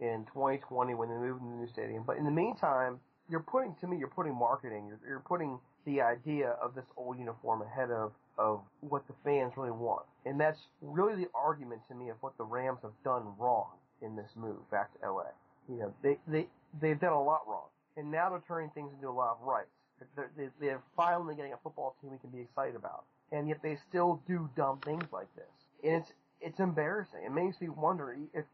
in 0.00 0.26
2020 0.32 0.94
when 0.94 1.08
they 1.08 1.16
move 1.16 1.38
to 1.38 1.44
the 1.44 1.56
new 1.56 1.68
stadium. 1.68 2.04
But 2.06 2.16
in 2.16 2.24
the 2.24 2.30
meantime, 2.30 3.00
you're 3.28 3.40
putting, 3.40 3.74
to 3.80 3.86
me, 3.86 3.96
you're 3.96 4.08
putting 4.08 4.34
marketing, 4.34 4.86
you're, 4.86 5.00
you're 5.06 5.24
putting 5.26 5.58
the 5.86 6.00
idea 6.00 6.50
of 6.62 6.74
this 6.74 6.84
old 6.96 7.18
uniform 7.18 7.62
ahead 7.62 7.90
of, 7.90 8.12
of 8.38 8.60
what 8.80 9.06
the 9.06 9.14
fans 9.24 9.52
really 9.56 9.70
want. 9.70 10.04
And 10.24 10.40
that's 10.40 10.58
really 10.80 11.14
the 11.14 11.30
argument 11.34 11.82
to 11.88 11.94
me 11.94 12.08
of 12.08 12.16
what 12.20 12.36
the 12.38 12.44
Rams 12.44 12.78
have 12.82 12.92
done 13.04 13.22
wrong 13.38 13.68
in 14.02 14.16
this 14.16 14.30
move 14.36 14.68
back 14.70 14.90
to 14.94 15.10
LA. 15.10 15.24
You 15.68 15.78
know, 15.78 15.94
they, 16.02 16.18
they, 16.26 16.46
they've 16.80 16.98
done 16.98 17.12
a 17.12 17.22
lot 17.22 17.42
wrong. 17.46 17.66
And 17.96 18.10
now 18.10 18.30
they're 18.30 18.42
turning 18.46 18.70
things 18.70 18.90
into 18.94 19.08
a 19.08 19.12
lot 19.12 19.38
of 19.40 19.46
rights. 19.46 19.68
They're, 20.16 20.30
they, 20.36 20.48
they're 20.60 20.82
finally 20.96 21.34
getting 21.34 21.52
a 21.52 21.58
football 21.62 21.96
team 22.00 22.10
we 22.10 22.18
can 22.18 22.30
be 22.30 22.40
excited 22.40 22.76
about. 22.76 23.04
And 23.32 23.48
yet 23.48 23.60
they 23.62 23.78
still 23.88 24.20
do 24.26 24.50
dumb 24.56 24.80
things 24.84 25.04
like 25.12 25.28
this. 25.36 25.44
And 25.82 26.02
it's, 26.02 26.12
it's 26.40 26.60
embarrassing. 26.60 27.20
It 27.24 27.32
makes 27.32 27.60
me 27.60 27.68
wonder 27.68 28.16
if, 28.34 28.44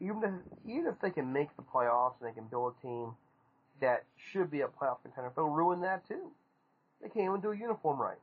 even 0.00 0.22
if, 0.24 0.70
even 0.70 0.86
if 0.86 1.00
they 1.00 1.10
can 1.10 1.32
make 1.32 1.54
the 1.56 1.62
playoffs 1.62 2.14
and 2.20 2.28
they 2.28 2.34
can 2.34 2.46
build 2.48 2.74
a 2.78 2.86
team 2.86 3.12
that 3.80 4.04
should 4.32 4.50
be 4.50 4.60
a 4.60 4.66
playoff 4.66 5.02
contender, 5.02 5.30
they'll 5.34 5.48
ruin 5.48 5.80
that 5.82 6.06
too. 6.08 6.30
They 7.02 7.08
can't 7.08 7.26
even 7.26 7.40
do 7.40 7.52
a 7.52 7.56
uniform 7.56 8.00
right. 8.00 8.18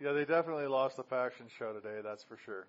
Yeah, 0.00 0.12
they 0.12 0.24
definitely 0.24 0.66
lost 0.66 0.96
the 0.96 1.02
fashion 1.04 1.46
show 1.58 1.72
today, 1.72 2.00
that's 2.02 2.24
for 2.24 2.38
sure. 2.44 2.66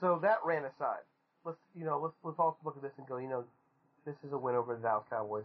So 0.00 0.18
that 0.22 0.38
ran 0.44 0.64
aside. 0.64 1.04
Let's, 1.44 1.58
you 1.74 1.84
know, 1.84 1.98
let's, 1.98 2.14
let's 2.24 2.38
also 2.38 2.58
look 2.64 2.76
at 2.76 2.82
this 2.82 2.92
and 2.98 3.06
go, 3.06 3.18
you 3.18 3.28
know, 3.28 3.44
this 4.04 4.16
is 4.26 4.32
a 4.32 4.38
win 4.38 4.54
over 4.54 4.74
the 4.74 4.82
Dallas 4.82 5.04
Cowboys. 5.10 5.44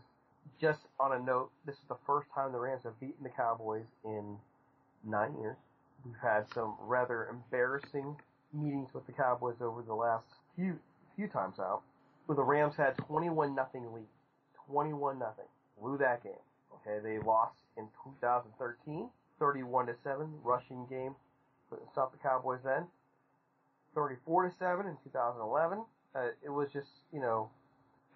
Just 0.59 0.79
on 0.99 1.11
a 1.13 1.19
note, 1.19 1.51
this 1.65 1.75
is 1.75 1.87
the 1.89 1.97
first 2.05 2.27
time 2.33 2.51
the 2.51 2.59
Rams 2.59 2.83
have 2.83 2.99
beaten 2.99 3.23
the 3.23 3.29
Cowboys 3.29 3.85
in 4.03 4.37
nine 5.03 5.35
years. 5.39 5.57
We've 6.05 6.15
had 6.21 6.45
some 6.53 6.75
rather 6.81 7.27
embarrassing 7.29 8.15
meetings 8.53 8.89
with 8.93 9.05
the 9.05 9.11
Cowboys 9.11 9.55
over 9.61 9.81
the 9.81 9.95
last 9.95 10.25
few 10.55 10.79
few 11.15 11.27
times 11.27 11.59
out, 11.59 11.81
where 12.25 12.35
the 12.35 12.43
Rams 12.43 12.75
had 12.75 12.97
21 12.97 13.55
nothing 13.55 13.91
lead. 13.93 14.07
21 14.69 15.17
nothing. 15.17 15.45
Blew 15.79 15.97
that 15.97 16.23
game. 16.23 16.33
Okay, 16.75 16.99
they 17.01 17.19
lost 17.19 17.55
in 17.77 17.87
2013, 18.03 19.09
31 19.39 19.87
to 19.87 19.95
7, 20.03 20.27
rushing 20.43 20.85
game. 20.89 21.15
Stop 21.91 22.11
the 22.11 22.17
Cowboys 22.17 22.59
then. 22.63 22.85
34 23.93 24.49
to 24.49 24.51
7 24.59 24.85
in 24.85 24.97
2011. 25.03 25.83
Uh, 26.15 26.27
it 26.43 26.49
was 26.49 26.69
just, 26.71 26.87
you 27.11 27.19
know, 27.19 27.49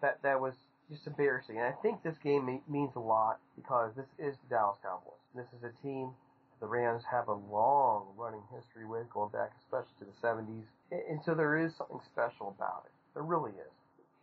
that 0.01 0.19
that 0.23 0.39
was 0.39 0.53
just 0.89 1.07
embarrassing. 1.07 1.57
And 1.57 1.65
I 1.65 1.73
think 1.81 2.03
this 2.03 2.15
game 2.23 2.45
me- 2.45 2.63
means 2.67 2.91
a 2.95 2.99
lot 2.99 3.39
because 3.55 3.91
this 3.95 4.07
is 4.17 4.35
the 4.43 4.55
Dallas 4.55 4.77
Cowboys. 4.81 5.19
This 5.35 5.47
is 5.57 5.63
a 5.63 5.73
team 5.85 6.11
the 6.59 6.67
Rams 6.67 7.03
have 7.09 7.27
a 7.27 7.33
long 7.33 8.07
running 8.17 8.43
history 8.53 8.85
with, 8.85 9.09
going 9.09 9.31
back 9.31 9.51
especially 9.63 9.95
to 9.99 10.05
the 10.05 10.27
70s. 10.27 10.67
And, 10.91 11.19
so 11.23 11.33
there 11.33 11.57
is 11.57 11.71
something 11.77 11.99
special 12.11 12.53
about 12.57 12.83
it. 12.85 12.91
There 13.13 13.23
really 13.23 13.51
is. 13.51 13.73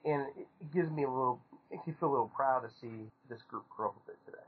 And 0.05 0.23
it, 0.37 0.47
it 0.61 0.73
gives 0.73 0.91
me 0.91 1.05
a 1.05 1.11
little, 1.11 1.41
makes 1.71 1.87
me 1.87 1.95
feel 1.99 2.11
a 2.11 2.13
little 2.13 2.33
proud 2.37 2.61
to 2.61 2.71
see 2.81 3.09
this 3.31 3.41
group 3.49 3.65
grow 3.75 3.89
up 3.89 3.97
a 3.97 4.11
bit 4.11 4.19
today. 4.27 4.45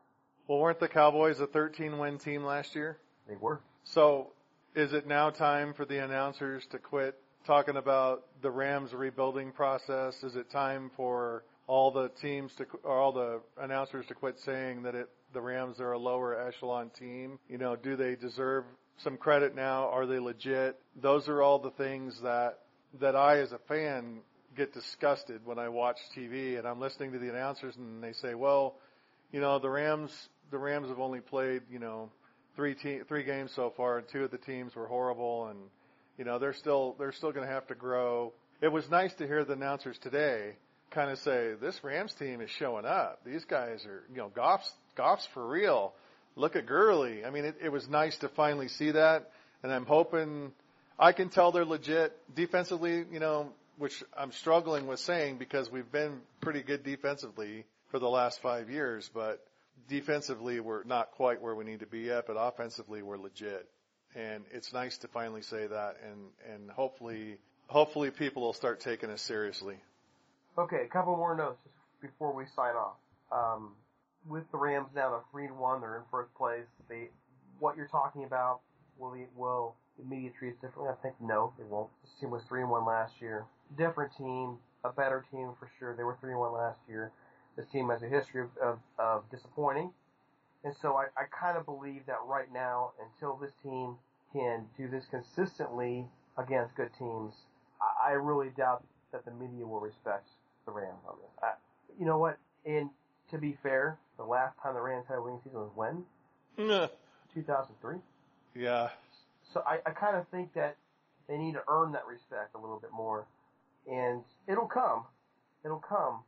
Well, 0.49 0.61
weren't 0.61 0.81
the 0.81 0.89
Cowboys 0.89 1.41
a 1.41 1.47
13 1.47 1.99
win 1.99 2.17
team 2.17 2.43
last 2.43 2.75
year? 2.75 2.97
They 3.29 3.37
were. 3.37 3.61
So 3.85 4.29
is 4.75 4.95
it 4.95 5.07
now 5.07 5.29
time 5.29 5.75
for 5.75 5.85
the 5.85 6.03
announcers 6.03 6.65
to 6.71 6.79
quit 6.79 7.21
talking 7.47 7.77
about 7.77 8.25
the 8.41 8.51
Rams 8.51 8.95
rebuilding 8.95 9.53
process? 9.53 10.25
Is 10.25 10.37
it 10.37 10.51
time 10.51 10.91
for 10.97 11.45
all 11.67 11.91
the 11.91 12.09
teams 12.23 12.55
to, 12.55 12.67
or 12.83 12.99
all 12.99 13.13
the 13.13 13.43
announcers 13.61 14.07
to 14.07 14.15
quit 14.15 14.41
saying 14.41 14.85
that 14.85 14.95
it, 14.95 15.11
the 15.35 15.41
Rams 15.43 15.81
are 15.81 15.93
a 15.93 15.99
lower 15.99 16.41
echelon 16.49 16.89
team? 16.99 17.39
You 17.51 17.59
know, 17.59 17.77
do 17.77 17.95
they 17.95 18.17
deserve 18.17 18.65
some 18.97 19.19
credit 19.19 19.55
now? 19.55 19.91
Are 19.91 20.07
they 20.07 20.19
legit? 20.19 20.81
Those 20.97 21.29
are 21.29 21.43
all 21.43 21.59
the 21.59 21.73
things 21.73 22.23
that, 22.23 22.61
that 23.01 23.15
I 23.15 23.41
as 23.41 23.53
a 23.53 23.59
fan 23.69 24.21
get 24.57 24.73
disgusted 24.73 25.43
when 25.45 25.59
I 25.59 25.69
watch 25.69 25.99
TV 26.17 26.59
and 26.59 26.67
I'm 26.67 26.81
listening 26.81 27.13
to 27.13 27.19
the 27.19 27.29
announcers 27.29 27.77
and 27.77 28.03
they 28.03 28.15
say, 28.15 28.35
well, 28.35 28.77
you 29.33 29.41
know, 29.41 29.59
the 29.59 29.69
Rams, 29.69 30.29
the 30.51 30.59
Rams 30.59 30.89
have 30.89 31.01
only 31.01 31.21
played, 31.21 31.63
you 31.71 31.79
know, 31.79 32.11
three 32.57 32.75
te- 32.75 33.01
three 33.07 33.25
games 33.25 33.53
so 33.55 33.73
far 33.77 33.99
and 33.99 34.09
two 34.09 34.25
of 34.25 34.31
the 34.31 34.39
teams 34.39 34.75
were 34.75 34.87
horrible 34.87 35.49
and, 35.49 35.59
you 36.17 36.25
know, 36.25 36.39
they're 36.39 36.53
still, 36.53 36.97
they're 36.99 37.13
still 37.13 37.33
going 37.33 37.47
to 37.47 37.53
have 37.53 37.67
to 37.69 37.75
grow. 37.75 38.33
It 38.61 38.73
was 38.73 38.91
nice 38.91 39.15
to 39.15 39.27
hear 39.27 39.45
the 39.45 39.53
announcers 39.53 39.99
today 39.99 40.55
kind 40.91 41.11
of 41.11 41.19
say, 41.19 41.55
this 41.61 41.83
Rams 41.85 42.15
team 42.15 42.41
is 42.41 42.51
showing 42.51 42.85
up. 42.85 43.21
These 43.25 43.45
guys 43.45 43.85
are, 43.87 44.03
you 44.11 44.17
know, 44.17 44.31
Goff's, 44.35 44.73
Goff's 44.97 45.27
for 45.27 45.47
real. 45.47 45.93
Look 46.35 46.57
at 46.57 46.67
Gurley. 46.67 47.25
I 47.25 47.31
mean, 47.31 47.45
it, 47.45 47.57
it 47.63 47.69
was 47.71 47.89
nice 47.89 48.17
to 48.19 48.29
finally 48.29 48.69
see 48.69 48.93
that. 48.93 49.31
And 49.63 49.73
I'm 49.73 49.87
hoping, 49.87 50.53
I 50.99 51.13
can 51.13 51.29
tell 51.29 51.53
they're 51.53 51.65
legit 51.65 52.17
defensively, 52.35 53.05
you 53.13 53.21
know, 53.21 53.53
which 53.77 54.03
I'm 54.17 54.33
struggling 54.33 54.87
with 54.87 55.01
saying 55.01 55.39
because 55.39 55.71
we've 55.71 55.91
been 55.91 56.21
pretty 56.41 56.63
good 56.63 56.85
defensively 56.85 57.65
for 57.91 57.99
the 57.99 58.09
last 58.09 58.41
five 58.41 58.71
years, 58.71 59.09
but 59.13 59.45
defensively 59.88 60.61
we're 60.61 60.85
not 60.85 61.12
quite 61.12 61.41
where 61.41 61.55
we 61.55 61.64
need 61.64 61.81
to 61.81 61.87
be 61.87 62.01
yet, 62.01 62.27
but 62.27 62.35
offensively 62.35 63.03
we're 63.03 63.19
legit. 63.19 63.69
And 64.14 64.45
it's 64.51 64.73
nice 64.73 64.99
to 64.99 65.09
finally 65.09 65.43
say 65.43 65.67
that 65.67 65.97
and, 66.05 66.31
and 66.53 66.71
hopefully, 66.71 67.38
hopefully 67.67 68.11
people 68.11 68.43
will 68.43 68.53
start 68.53 68.81
taking 68.81 69.11
us 69.11 69.23
seriously. 69.23 69.77
Okay, 70.59 70.83
a 70.85 70.88
couple 70.88 71.17
more 71.17 71.37
notes 71.37 71.59
just 71.62 71.77
before 72.01 72.35
we 72.35 72.45
sign 72.57 72.75
off. 72.75 72.97
Um, 73.31 73.75
with 74.29 74.51
the 74.51 74.59
Rams 74.59 74.88
now, 74.95 75.11
they're 75.11 75.21
three 75.31 75.47
and 75.47 75.59
one. 75.59 75.81
They're 75.81 75.97
in 75.97 76.03
first 76.11 76.35
place. 76.35 76.67
They, 76.88 77.09
what 77.61 77.77
you're 77.77 77.88
talking 77.88 78.25
about, 78.25 78.61
will 78.99 79.12
the, 79.12 79.27
will 79.37 79.75
the 79.99 80.05
media 80.05 80.31
treat 80.38 80.51
it 80.51 80.61
differently? 80.61 80.88
I 80.91 81.03
think 81.03 81.14
no, 81.21 81.53
they 81.59 81.64
won't. 81.64 81.91
This 82.03 82.12
team 82.21 82.31
was 82.31 82.43
three 82.49 82.62
and 82.62 82.71
one 82.71 82.85
last 82.85 83.12
year. 83.21 83.45
Different 83.77 84.12
team, 84.17 84.57
a 84.85 84.91
better 84.91 85.25
team 85.31 85.53
for 85.59 85.71
sure. 85.79 85.95
They 85.97 86.03
were 86.03 86.17
three 86.21 86.33
and 86.33 86.41
one 86.41 86.53
last 86.53 86.79
year. 86.88 87.12
This 87.59 87.66
team 87.73 87.88
has 87.88 88.03
a 88.03 88.09
history 88.09 88.42
of, 88.42 88.51
of, 88.62 88.79
of 88.99 89.31
disappointing, 89.31 89.90
and 90.64 90.73
so 90.81 90.94
I, 90.94 91.07
I 91.16 91.25
kind 91.25 91.59
of 91.59 91.66
believe 91.66 92.07
that 92.07 92.18
right 92.25 92.47
now, 92.53 92.92
until 93.05 93.37
this 93.37 93.51
team 93.62 93.97
can 94.33 94.66
do 94.77 94.88
this 94.88 95.05
consistently 95.11 96.07
against 96.37 96.77
good 96.77 96.90
teams, 96.97 97.35
I, 97.83 98.11
I 98.11 98.12
really 98.12 98.51
doubt 98.57 98.85
that 99.12 99.25
the 99.25 99.33
media 99.33 99.66
will 99.66 99.81
respect 99.81 100.29
the 100.66 100.73
Rams 100.73 101.01
on 101.09 101.16
this. 101.21 101.31
I, 101.42 101.53
you 101.99 102.07
know 102.07 102.18
what? 102.18 102.38
And 102.64 102.90
to 103.31 103.38
be 103.38 103.59
fair, 103.62 103.99
the 104.16 104.25
last 104.25 104.57
time 104.62 104.75
the 104.75 104.81
Rams 104.81 105.07
had 105.09 105.18
a 105.18 105.23
winning 105.23 105.40
season 105.42 105.59
was 105.59 105.71
when? 105.75 106.05
2003. 107.35 107.97
Yeah. 108.55 108.88
So 109.53 109.62
I, 109.66 109.79
I 109.87 109.90
kind 109.90 110.16
of 110.16 110.29
think 110.29 110.55
that 110.55 110.77
they 111.29 111.38
need 111.38 111.55
to 111.55 111.62
earn 111.68 111.92
that 111.92 112.07
respect 112.07 112.55
a 112.55 112.59
little 112.59 112.79
bit 112.79 112.90
more, 112.92 113.27
and 113.90 114.23
it'll 114.47 114.66
come. 114.66 115.05
It'll 115.64 115.79
come. 115.79 116.21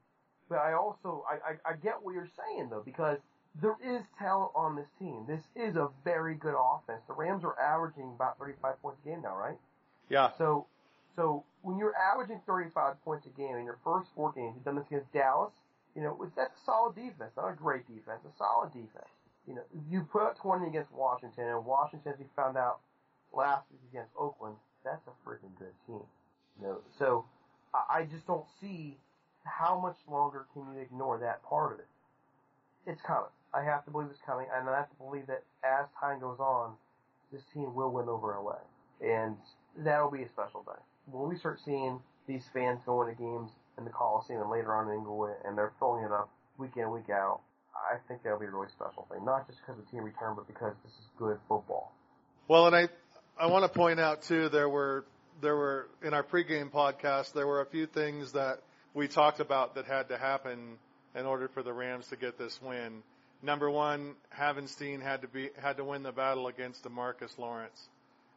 But 0.51 0.59
I 0.59 0.75
also 0.75 1.25
I, 1.31 1.53
I, 1.53 1.71
I 1.71 1.77
get 1.77 2.03
what 2.03 2.13
you're 2.13 2.29
saying 2.37 2.69
though 2.71 2.83
because 2.85 3.19
there 3.63 3.77
is 3.83 4.03
talent 4.19 4.51
on 4.55 4.77
this 4.77 4.89
team. 4.99 5.25
This 5.27 5.41
is 5.57 5.77
a 5.77 5.89
very 6.05 6.35
good 6.35 6.55
offense. 6.59 7.01
The 7.07 7.15
Rams 7.15 7.45
are 7.45 7.59
averaging 7.59 8.13
about 8.15 8.39
35 8.39 8.83
points 8.83 8.99
a 9.05 9.09
game 9.09 9.23
now, 9.23 9.37
right? 9.37 9.57
Yeah. 10.09 10.31
So 10.37 10.67
so 11.17 11.45
when 11.63 11.79
you're 11.79 11.95
averaging 11.97 12.41
35 12.47 13.03
points 13.05 13.27
a 13.27 13.31
game 13.31 13.57
in 13.57 13.65
your 13.65 13.79
first 13.85 14.09
four 14.15 14.33
games, 14.33 14.55
you've 14.57 14.65
done 14.65 14.77
this 14.77 14.87
against 14.91 15.13
Dallas. 15.13 15.53
You 15.95 16.03
know, 16.03 16.19
that's 16.37 16.51
a 16.51 16.65
solid 16.65 16.95
defense, 16.95 17.31
not 17.37 17.49
a 17.49 17.55
great 17.55 17.87
defense, 17.87 18.21
a 18.27 18.37
solid 18.39 18.73
defense. 18.73 19.11
You 19.47 19.55
know, 19.55 19.63
you 19.91 20.03
put 20.03 20.23
up 20.23 20.39
20 20.39 20.69
against 20.69 20.93
Washington, 20.93 21.45
and 21.49 21.65
Washington, 21.65 22.13
as 22.13 22.19
you 22.21 22.27
found 22.37 22.57
out 22.57 22.81
last 23.33 23.65
week 23.71 23.81
against 23.91 24.11
Oakland, 24.19 24.55
that's 24.85 25.03
a 25.07 25.29
freaking 25.29 25.57
good 25.59 25.75
team. 25.87 26.03
You 26.61 26.67
know, 26.67 26.79
so 26.99 27.25
I 27.75 28.05
just 28.05 28.27
don't 28.27 28.47
see 28.61 28.97
how 29.45 29.79
much 29.81 29.97
longer 30.09 30.47
can 30.53 30.63
you 30.75 30.81
ignore 30.81 31.19
that 31.19 31.43
part 31.43 31.73
of 31.73 31.79
it. 31.81 31.89
It's 32.87 33.01
coming. 33.03 33.31
I 33.53 33.63
have 33.65 33.85
to 33.85 33.91
believe 33.91 34.09
it's 34.11 34.21
coming, 34.25 34.47
and 34.55 34.69
I 34.69 34.77
have 34.77 34.91
to 34.91 34.97
believe 34.97 35.27
that 35.27 35.43
as 35.65 35.87
time 35.99 36.21
goes 36.21 36.39
on, 36.39 36.75
this 37.33 37.43
team 37.53 37.75
will 37.75 37.91
win 37.91 38.09
over 38.09 38.37
LA, 38.43 38.59
and 39.07 39.37
that'll 39.77 40.11
be 40.11 40.23
a 40.23 40.29
special 40.29 40.63
day 40.63 40.81
when 41.13 41.29
we 41.29 41.37
start 41.37 41.61
seeing 41.65 42.01
these 42.27 42.45
fans 42.53 42.81
going 42.87 43.15
to 43.15 43.21
games 43.21 43.51
in 43.79 43.85
the 43.85 43.91
Coliseum 43.91 44.43
and 44.43 44.51
later 44.51 44.75
on 44.75 44.89
in 44.89 44.99
Inglewood, 44.99 45.35
and 45.45 45.57
they're 45.57 45.73
filling 45.79 46.05
it 46.05 46.13
up 46.13 46.31
week 46.59 46.77
in, 46.77 46.91
week 46.91 47.11
out, 47.11 47.41
I 47.75 47.97
think 48.09 48.23
that'll 48.23 48.39
be 48.39 48.47
a 48.47 48.51
really 48.51 48.69
special 48.77 49.07
thing. 49.11 49.25
Not 49.25 49.47
just 49.47 49.59
because 49.61 49.83
the 49.83 49.91
team 49.91 50.05
returned, 50.05 50.37
but 50.37 50.47
because 50.47 50.75
this 50.85 50.93
is 50.93 51.07
good 51.19 51.39
football. 51.49 51.93
Well, 52.49 52.67
and 52.67 52.77
I, 52.77 52.89
I 53.39 53.47
want 53.47 53.65
to 53.65 53.69
point 53.69 53.99
out 53.99 54.23
too, 54.23 54.49
there 54.49 54.69
were, 54.69 55.07
there 55.41 55.57
were, 55.57 55.89
in 56.05 56.13
our 56.13 56.23
pregame 56.23 56.71
podcast, 56.71 57.33
there 57.33 57.47
were 57.47 57.63
a 57.63 57.67
few 57.67 57.87
things 57.87 58.33
that 58.33 58.61
we 58.95 59.09
talked 59.09 59.41
about 59.41 59.75
that 59.75 59.87
had 59.87 60.09
to 60.09 60.19
happen 60.19 60.79
in 61.15 61.27
order 61.27 61.49
for 61.49 61.63
the 61.63 61.73
Rams 61.73 62.09
to 62.09 62.17
get 62.17 62.39
this 62.39 62.61
win. 62.63 63.03
Number 63.43 63.71
one, 63.71 64.15
Havenstein 64.37 65.03
had 65.03 65.23
to 65.23 65.29
be, 65.29 65.51
had 65.61 65.79
to 65.79 65.85
win 65.85 66.03
the 66.03 66.13
battle 66.13 66.47
against 66.47 66.85
DeMarcus 66.85 67.39
Lawrence 67.39 67.89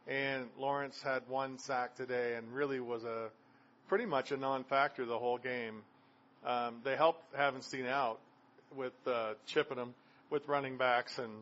and 0.06 0.48
Lawrence 0.58 1.00
had 1.02 1.22
one 1.28 1.58
sack 1.58 1.96
today 1.96 2.34
and 2.36 2.52
really 2.52 2.80
was 2.80 3.04
a 3.04 3.28
pretty 3.88 4.04
much 4.04 4.32
a 4.32 4.36
non-factor 4.36 5.06
the 5.06 5.18
whole 5.18 5.38
game. 5.38 5.82
Um, 6.44 6.76
they 6.84 6.96
helped 6.96 7.34
Havenstein 7.34 7.88
out 7.88 8.20
with 8.76 8.92
uh, 9.06 9.34
chipping 9.46 9.78
them 9.78 9.94
with 10.30 10.46
running 10.48 10.76
backs 10.76 11.18
and 11.18 11.32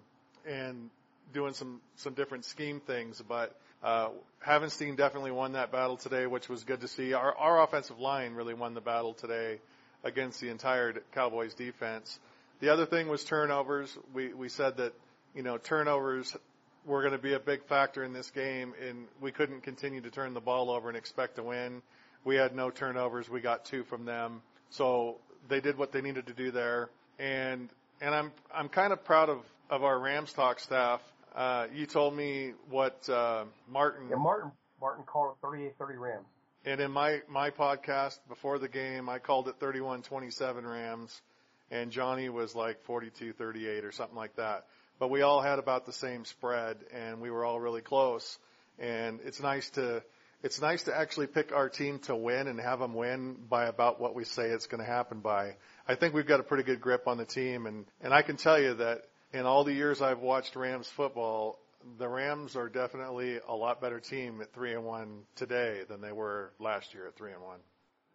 and 0.47 0.91
doing 1.33 1.55
some 1.55 1.81
some 1.97 2.15
different 2.15 2.45
scheme 2.45 2.81
things, 2.81 3.23
but 3.29 3.57
uh, 3.83 4.09
Havenstein 4.47 4.97
definitely 4.97 5.31
won 5.31 5.53
that 5.53 5.73
battle 5.73 5.97
today, 5.97 6.27
which 6.27 6.49
was 6.49 6.65
good 6.65 6.81
to 6.81 6.89
see. 6.89 7.13
Our 7.13 7.35
our 7.37 7.63
offensive 7.63 7.99
line 7.99 8.35
really 8.35 8.55
won 8.55 8.75
the 8.75 8.81
battle 8.81 9.15
today 9.15 9.59
against 10.05 10.41
the 10.41 10.49
entire 10.49 10.93
Cowboys 11.13 11.55
defense. 11.55 12.19
The 12.61 12.69
other 12.71 12.87
thing 12.87 13.09
was 13.09 13.25
turnovers. 13.25 13.97
We 14.15 14.33
we 14.33 14.49
said 14.49 14.77
that 14.77 14.93
you 15.35 15.43
know 15.43 15.59
turnovers 15.59 16.37
were 16.85 17.01
going 17.01 17.13
to 17.13 17.19
be 17.19 17.35
a 17.35 17.41
big 17.41 17.65
factor 17.65 18.03
in 18.05 18.13
this 18.13 18.31
game, 18.31 18.75
and 18.87 19.07
we 19.21 19.31
couldn't 19.31 19.63
continue 19.63 20.01
to 20.01 20.11
turn 20.11 20.35
the 20.35 20.41
ball 20.41 20.71
over 20.71 20.89
and 20.89 20.97
expect 20.97 21.37
to 21.37 21.43
win. 21.43 21.83
We 22.25 22.37
had 22.37 22.55
no 22.55 22.71
turnovers. 22.71 23.29
We 23.29 23.41
got 23.41 23.65
two 23.65 23.85
from 23.85 24.05
them, 24.05 24.43
so 24.71 25.17
they 25.49 25.61
did 25.61 25.77
what 25.77 25.93
they 25.93 26.01
needed 26.01 26.27
to 26.27 26.33
do 26.33 26.51
there. 26.51 26.89
And 27.19 27.69
and 28.01 28.15
I'm 28.15 28.33
I'm 28.55 28.69
kind 28.69 28.93
of 28.93 29.05
proud 29.05 29.29
of 29.29 29.39
of 29.71 29.83
our 29.83 29.99
Rams 29.99 30.33
talk 30.33 30.61
staff. 30.61 31.01
Uh, 31.35 31.67
you 31.75 31.87
told 31.87 32.15
me 32.15 32.53
what 32.69 33.09
uh, 33.09 33.45
Martin. 33.69 34.09
Yeah, 34.11 34.17
Martin 34.17 34.53
Martin 34.81 35.05
called 35.05 35.37
it 35.43 35.47
38-30 35.47 35.99
Rams. 35.99 36.27
And 36.65 36.81
in 36.81 36.91
my 36.91 37.21
my 37.29 37.51
podcast 37.51 38.19
before 38.29 38.59
the 38.59 38.69
game, 38.69 39.09
I 39.09 39.19
called 39.19 39.49
it 39.49 39.59
31-27 39.59 40.65
Rams, 40.65 41.23
and 41.71 41.91
Johnny 41.91 42.29
was 42.29 42.55
like 42.55 42.85
42-38 42.87 43.85
or 43.85 43.93
something 43.93 44.17
like 44.17 44.37
that 44.37 44.67
but 45.03 45.11
we 45.11 45.23
all 45.23 45.41
had 45.41 45.59
about 45.59 45.85
the 45.85 45.93
same 45.93 46.25
spread 46.25 46.77
and 46.95 47.21
we 47.21 47.29
were 47.29 47.45
all 47.45 47.59
really 47.59 47.81
close. 47.81 48.39
And 48.79 49.19
it's 49.25 49.41
nice 49.41 49.69
to, 49.71 50.05
it's 50.45 50.61
nice 50.61 50.85
to 50.85 50.97
actually 50.97 51.27
pick 51.27 51.51
our 51.51 51.69
team 51.69 51.99
to 52.05 52.15
win 52.15 52.47
and 52.47 52.61
have 52.61 52.79
them 52.79 52.95
win 52.95 53.37
by 53.51 53.67
about 53.67 54.01
what 54.01 54.15
we 54.15 54.23
say 54.23 54.45
it's 54.45 54.69
going 54.69 54.81
to 54.81 54.89
happen 54.89 55.19
by. 55.19 55.57
I 55.89 55.97
think 55.97 56.15
we've 56.15 56.25
got 56.25 56.39
a 56.39 56.45
pretty 56.45 56.63
good 56.63 56.81
grip 56.81 57.09
on 57.09 57.19
the 57.19 57.25
team 57.25 57.67
and, 57.67 57.85
and 58.01 58.15
I 58.15 58.23
can 58.23 58.37
tell 58.37 58.61
you 58.61 58.75
that 58.75 59.03
in 59.33 59.47
all 59.47 59.65
the 59.65 59.73
years 59.73 60.03
I've 60.03 60.21
watched 60.21 60.57
Rams 60.57 60.89
football, 60.89 61.59
the 61.99 62.09
Rams 62.09 62.57
are 62.57 62.69
definitely 62.69 63.41
a 63.49 63.55
lot 63.55 63.81
better 63.81 63.99
team 63.99 64.41
at 64.41 64.53
three 64.53 64.75
and 64.75 64.85
one 64.85 65.23
today 65.37 65.83
than 65.89 66.01
they 66.01 66.13
were 66.13 66.53
last 66.59 66.95
year 66.95 67.07
at 67.07 67.17
three 67.17 67.33
and 67.33 67.43
one. 67.43 67.59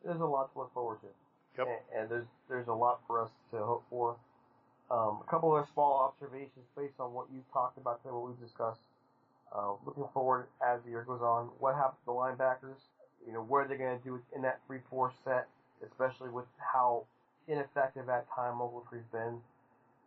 There's 0.06 0.22
a 0.22 0.26
lot 0.26 0.54
to 0.54 0.60
look 0.60 0.74
forward 0.74 1.00
to. 1.02 1.08
Yep. 1.58 1.68
And, 1.68 2.02
and 2.02 2.12
there's 2.12 2.28
there's 2.50 2.68
a 2.68 2.74
lot 2.74 3.02
for 3.08 3.24
us 3.24 3.32
to 3.52 3.58
hope 3.58 3.84
for. 3.90 4.16
Um, 4.90 5.20
a 5.26 5.30
couple 5.30 5.56
of 5.58 5.66
small 5.74 6.00
observations 6.08 6.66
based 6.78 7.00
on 7.00 7.14
what 7.14 7.28
you've 7.34 7.52
talked 7.52 7.78
about 7.78 8.02
today, 8.02 8.14
what 8.14 8.30
we've 8.30 8.40
discussed. 8.40 8.80
Uh, 9.54 9.74
looking 9.86 10.06
forward 10.14 10.48
as 10.66 10.80
the 10.84 10.92
year 10.92 11.04
goes 11.06 11.22
on, 11.22 11.50
what 11.60 11.76
happens 11.76 11.98
to 12.02 12.06
the 12.06 12.12
linebackers? 12.12 12.80
You 13.26 13.34
know, 13.34 13.42
what 13.42 13.60
are 13.60 13.68
they 13.68 13.76
going 13.76 13.98
to 13.98 14.04
do 14.04 14.20
in 14.36 14.42
that 14.44 14.60
3-4 14.70 15.12
set, 15.26 15.48
especially 15.86 16.30
with 16.30 16.46
how 16.58 17.04
ineffective 17.48 18.08
at 18.08 18.28
time 18.34 18.60
Ogletree's 18.60 19.08
been? 19.12 19.40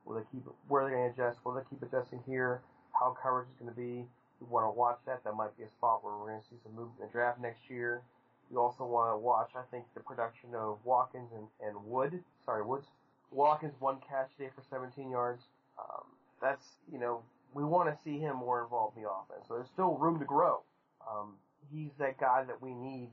Will 0.04 0.16
they 0.16 0.26
keep? 0.32 0.44
Where 0.68 0.84
they're 0.84 0.96
going 0.96 1.12
to 1.12 1.14
adjust? 1.14 1.44
Will 1.44 1.54
they 1.54 1.62
keep 1.68 1.82
adjusting 1.82 2.20
here? 2.26 2.62
How 2.98 3.16
coverage 3.22 3.48
is 3.48 3.56
going 3.58 3.70
to 3.72 3.76
be? 3.76 4.06
We 4.40 4.46
want 4.48 4.66
to 4.66 4.76
watch 4.76 4.98
that. 5.06 5.22
That 5.24 5.34
might 5.34 5.56
be 5.56 5.64
a 5.64 5.68
spot 5.68 6.02
where 6.02 6.16
we're 6.16 6.30
going 6.30 6.40
to 6.40 6.46
see 6.48 6.56
some 6.62 6.72
movement 6.72 7.00
in 7.00 7.06
the 7.06 7.12
draft 7.12 7.40
next 7.40 7.68
year. 7.68 8.02
We 8.50 8.56
also 8.56 8.84
want 8.84 9.12
to 9.12 9.18
watch, 9.18 9.50
I 9.54 9.62
think, 9.70 9.84
the 9.94 10.00
production 10.00 10.54
of 10.54 10.78
Watkins 10.84 11.30
and, 11.34 11.46
and 11.64 11.76
Wood. 11.86 12.18
Sorry, 12.44 12.64
Woods. 12.64 12.86
Watkins 13.30 13.74
one 13.78 13.98
catch 14.08 14.30
today 14.36 14.50
for 14.54 14.62
17 14.68 15.10
yards. 15.10 15.44
Um, 15.78 16.04
that's 16.42 16.66
you 16.90 16.98
know 16.98 17.22
we 17.54 17.64
want 17.64 17.88
to 17.88 18.02
see 18.02 18.18
him 18.18 18.36
more 18.36 18.62
involved 18.62 18.96
in 18.96 19.02
the 19.02 19.08
offense. 19.08 19.46
So 19.46 19.54
there's 19.54 19.68
still 19.68 19.96
room 19.96 20.18
to 20.18 20.24
grow. 20.24 20.62
Um, 21.08 21.34
he's 21.72 21.90
that 21.98 22.18
guy 22.18 22.44
that 22.44 22.60
we 22.60 22.74
need 22.74 23.10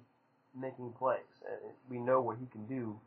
making 0.59 0.93
plays. 0.97 1.19
And 1.45 1.71
we 1.89 1.99
know 1.99 2.21
what 2.21 2.37
he 2.39 2.45
can 2.47 2.65
do, 2.65 2.99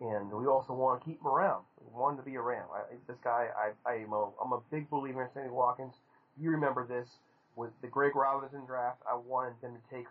and 0.00 0.30
we 0.30 0.46
also 0.46 0.72
want 0.72 1.00
to 1.00 1.04
keep 1.06 1.20
him 1.20 1.26
around. 1.28 1.64
We 1.80 1.98
want 1.98 2.18
him 2.18 2.24
to 2.24 2.30
be 2.30 2.36
around. 2.36 2.68
I, 2.74 2.94
this 3.06 3.16
guy, 3.24 3.48
I, 3.56 3.90
I 3.90 3.94
am 4.02 4.12
a, 4.12 4.28
I'm 4.44 4.52
a 4.52 4.60
big 4.70 4.90
believer 4.90 5.22
in 5.22 5.28
Sammy 5.34 5.50
Watkins. 5.50 5.94
You 6.40 6.50
remember 6.50 6.86
this 6.86 7.08
with 7.56 7.70
the 7.80 7.88
Greg 7.88 8.14
Robinson 8.14 8.64
draft. 8.66 8.98
I 9.10 9.16
wanted 9.16 9.54
them 9.62 9.74
to 9.74 9.96
take 9.96 10.06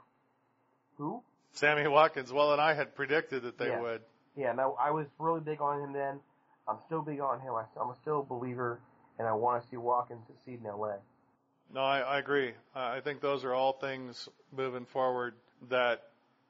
who? 0.98 1.22
Sammy 1.54 1.88
Watkins. 1.88 2.32
Well, 2.34 2.52
and 2.54 2.62
I 2.62 2.74
had 2.74 2.96
predicted 2.96 3.44
that 3.44 3.58
they 3.58 3.68
Yeah. 3.68 3.82
would. 3.82 4.02
Yeah, 4.36 4.52
and 4.52 4.60
I 4.60 4.92
was 4.92 5.08
really 5.18 5.40
big 5.40 5.62
on 5.62 5.82
him 5.82 5.94
then. 5.94 6.20
I'm 6.68 6.78
still 6.88 7.02
big 7.02 7.22
on 7.22 7.40
him. 7.40 7.54
I, 7.54 7.64
I'm 7.80 7.94
still 8.02 8.20
a 8.22 8.24
believer, 8.24 8.82
and 9.18 9.28
I 9.28 9.34
want 9.34 9.64
to 9.64 9.70
see 9.70 9.78
Watkins 9.78 10.26
succeed 10.28 10.60
in 10.60 10.70
LA. 10.70 10.96
No, 11.74 11.82
I, 11.82 12.00
I 12.00 12.20
agree. 12.20 12.50
Uh, 12.76 12.80
I 12.80 13.02
think 13.02 13.22
those 13.22 13.44
are 13.46 13.54
all 13.54 13.74
things 13.74 14.28
moving 14.52 14.86
forward 14.86 15.36
that 15.70 16.04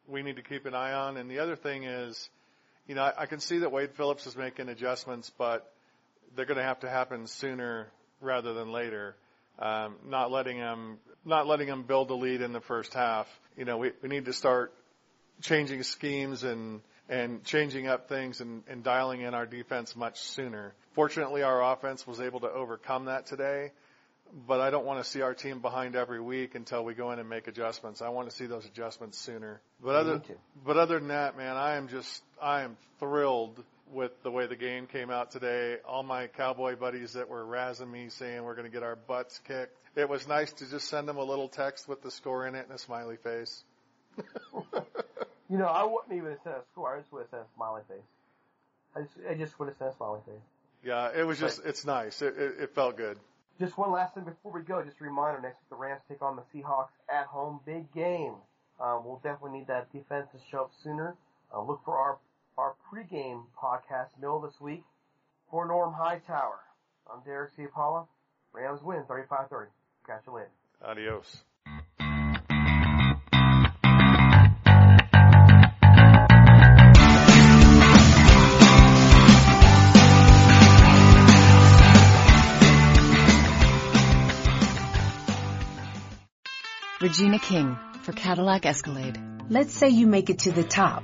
we 0.08 0.24
need 0.24 0.36
to 0.38 0.42
keep 0.42 0.66
an 0.66 0.74
eye 0.74 0.94
on. 0.94 1.18
And 1.18 1.30
the 1.30 1.40
other 1.40 1.56
thing 1.56 1.84
is, 1.84 2.30
you 2.88 2.96
know, 2.96 3.04
I, 3.04 3.24
I 3.24 3.26
can 3.26 3.40
see 3.40 3.60
that 3.60 3.72
Wade 3.72 3.92
Phillips 3.94 4.28
is 4.28 4.36
making 4.36 4.70
adjustments, 4.70 5.32
but 5.38 5.72
they're 6.36 6.46
going 6.46 6.58
to 6.58 6.64
have 6.64 6.82
to 6.82 6.90
happen 6.90 7.28
sooner 7.28 7.88
rather 8.22 8.54
than 8.54 8.72
later. 8.72 9.16
Um, 9.58 9.96
not 10.06 10.32
letting 10.32 10.58
him, 10.58 10.98
not 11.24 11.48
letting 11.48 11.68
him 11.68 11.84
build 11.84 12.10
a 12.12 12.16
lead 12.16 12.42
in 12.42 12.52
the 12.52 12.62
first 12.62 12.94
half. 12.94 13.28
You 13.58 13.66
know, 13.66 13.78
we, 13.78 13.92
we 14.02 14.10
need 14.10 14.26
to 14.26 14.34
start 14.34 14.74
changing 15.42 15.84
schemes 15.84 16.44
and 16.44 16.82
and 17.08 17.44
changing 17.44 17.88
up 17.88 18.10
things 18.10 18.42
and, 18.42 18.64
and 18.68 18.84
dialing 18.84 19.22
in 19.22 19.36
our 19.36 19.46
defense 19.46 19.96
much 19.96 20.20
sooner. 20.20 20.74
Fortunately, 20.94 21.44
our 21.44 21.74
offense 21.74 22.08
was 22.08 22.20
able 22.20 22.40
to 22.40 22.50
overcome 22.50 23.06
that 23.06 23.28
today 23.28 23.70
but 24.48 24.60
I 24.60 24.70
don't 24.70 24.86
want 24.86 25.04
to 25.04 25.10
see 25.10 25.22
our 25.22 25.34
team 25.34 25.60
behind 25.60 25.96
every 25.96 26.22
week 26.22 26.56
until 26.56 26.84
we 26.84 26.94
go 26.94 27.12
in 27.12 27.20
and 27.20 27.30
make 27.30 27.48
adjustments. 27.48 28.02
I 28.02 28.10
want 28.10 28.30
to 28.30 28.36
see 28.36 28.46
those 28.46 28.66
adjustments 28.66 29.18
sooner. 29.18 29.62
But 29.84 29.96
other, 29.96 30.22
but 30.66 30.78
other 30.78 31.00
than 31.00 31.10
that, 31.10 31.38
man, 31.38 31.56
I 31.56 31.76
am 31.76 31.88
just, 31.88 32.24
I 32.42 32.62
am 32.62 32.78
thrilled 33.00 33.64
with 33.92 34.12
the 34.24 34.32
way 34.32 34.48
the 34.48 34.56
game 34.56 34.88
came 34.88 35.10
out 35.12 35.32
today. 35.32 35.78
All 35.88 36.04
my 36.04 36.28
cowboy 36.28 36.76
buddies 36.76 37.14
that 37.14 37.30
were 37.30 37.46
razzing 37.46 37.90
me 37.90 38.10
saying 38.10 38.44
we're 38.44 38.56
going 38.56 38.68
to 38.68 38.74
get 38.74 38.84
our 38.84 38.96
butts 38.96 39.40
kicked. 39.48 39.78
It 39.96 40.10
was 40.10 40.28
nice 40.28 40.52
to 40.54 40.70
just 40.70 40.90
send 40.90 41.08
them 41.08 41.18
a 41.18 41.24
little 41.24 41.48
text 41.48 41.88
with 41.88 42.02
the 42.02 42.12
score 42.12 42.48
in 42.48 42.56
it 42.56 42.66
and 42.66 42.74
a 42.74 42.78
smiley 42.78 43.18
face. 43.18 43.64
You 45.50 45.58
know, 45.58 45.68
I 45.68 45.84
wouldn't 45.84 46.12
even 46.12 46.32
have 46.32 46.40
sent 46.44 46.56
a 46.56 46.64
score. 46.72 46.96
I 46.96 47.00
just 47.00 47.12
would 47.14 47.22
have 47.22 47.30
sent 47.30 47.44
a 47.44 47.56
smiley 47.56 47.82
face. 47.88 47.98
I 48.96 49.02
just, 49.02 49.14
I 49.30 49.34
just 49.36 49.60
would 49.60 49.70
have 49.70 49.78
sent 49.78 49.92
a 49.92 49.96
smiley 49.96 50.20
face. 50.26 50.42
Yeah, 50.84 51.12
it 51.16 51.26
was 51.26 51.40
just, 51.40 51.62
it's 51.66 51.86
nice. 51.86 52.22
It, 52.22 52.36
it, 52.38 52.54
it 52.62 52.76
felt 52.76 52.98
good. 52.98 53.18
Just 53.60 53.78
one 53.78 53.92
last 53.92 54.16
thing 54.16 54.24
before 54.24 54.52
we 54.52 54.62
go. 54.62 54.82
Just 54.84 55.00
a 55.00 55.04
reminder: 55.04 55.40
next 55.42 55.58
week 55.62 55.70
the 55.70 55.76
Rams 55.76 56.02
take 56.10 56.22
on 56.22 56.36
the 56.36 56.44
Seahawks 56.54 56.90
at 57.10 57.26
home. 57.28 57.60
Big 57.66 57.92
game. 57.94 58.34
Um, 58.82 59.06
we'll 59.06 59.22
definitely 59.24 59.60
need 59.60 59.68
that 59.68 59.92
defense 59.94 60.28
to 60.34 60.40
show 60.52 60.64
up 60.64 60.72
sooner. 60.84 61.16
Uh, 61.56 61.64
look 61.64 61.82
for 61.86 61.98
our 61.98 62.18
our 62.58 62.76
pregame 62.92 63.44
podcast 63.62 64.08
middle 64.20 64.44
of 64.44 64.52
this 64.52 64.60
week 64.60 64.84
for 65.50 65.66
Norm 65.66 65.94
Hightower. 65.94 66.60
I'm 67.12 67.22
Derek 67.24 67.52
C. 67.56 67.66
Paula. 67.74 68.06
Rams 68.54 68.82
win 68.82 69.04
35-30. 69.04 69.68
Catch 70.08 70.24
you 70.28 70.34
later. 70.34 70.50
Adios. 70.82 71.44
Regina 87.02 87.40
King 87.40 87.78
for 88.02 88.14
Cadillac 88.14 88.66
Escalade. 88.66 89.20
Let's 89.50 89.74
say 89.74 89.90
you 89.90 90.08
make 90.08 90.30
it 90.30 90.40
to 90.40 90.52
the 90.52 90.64
top. 90.64 91.04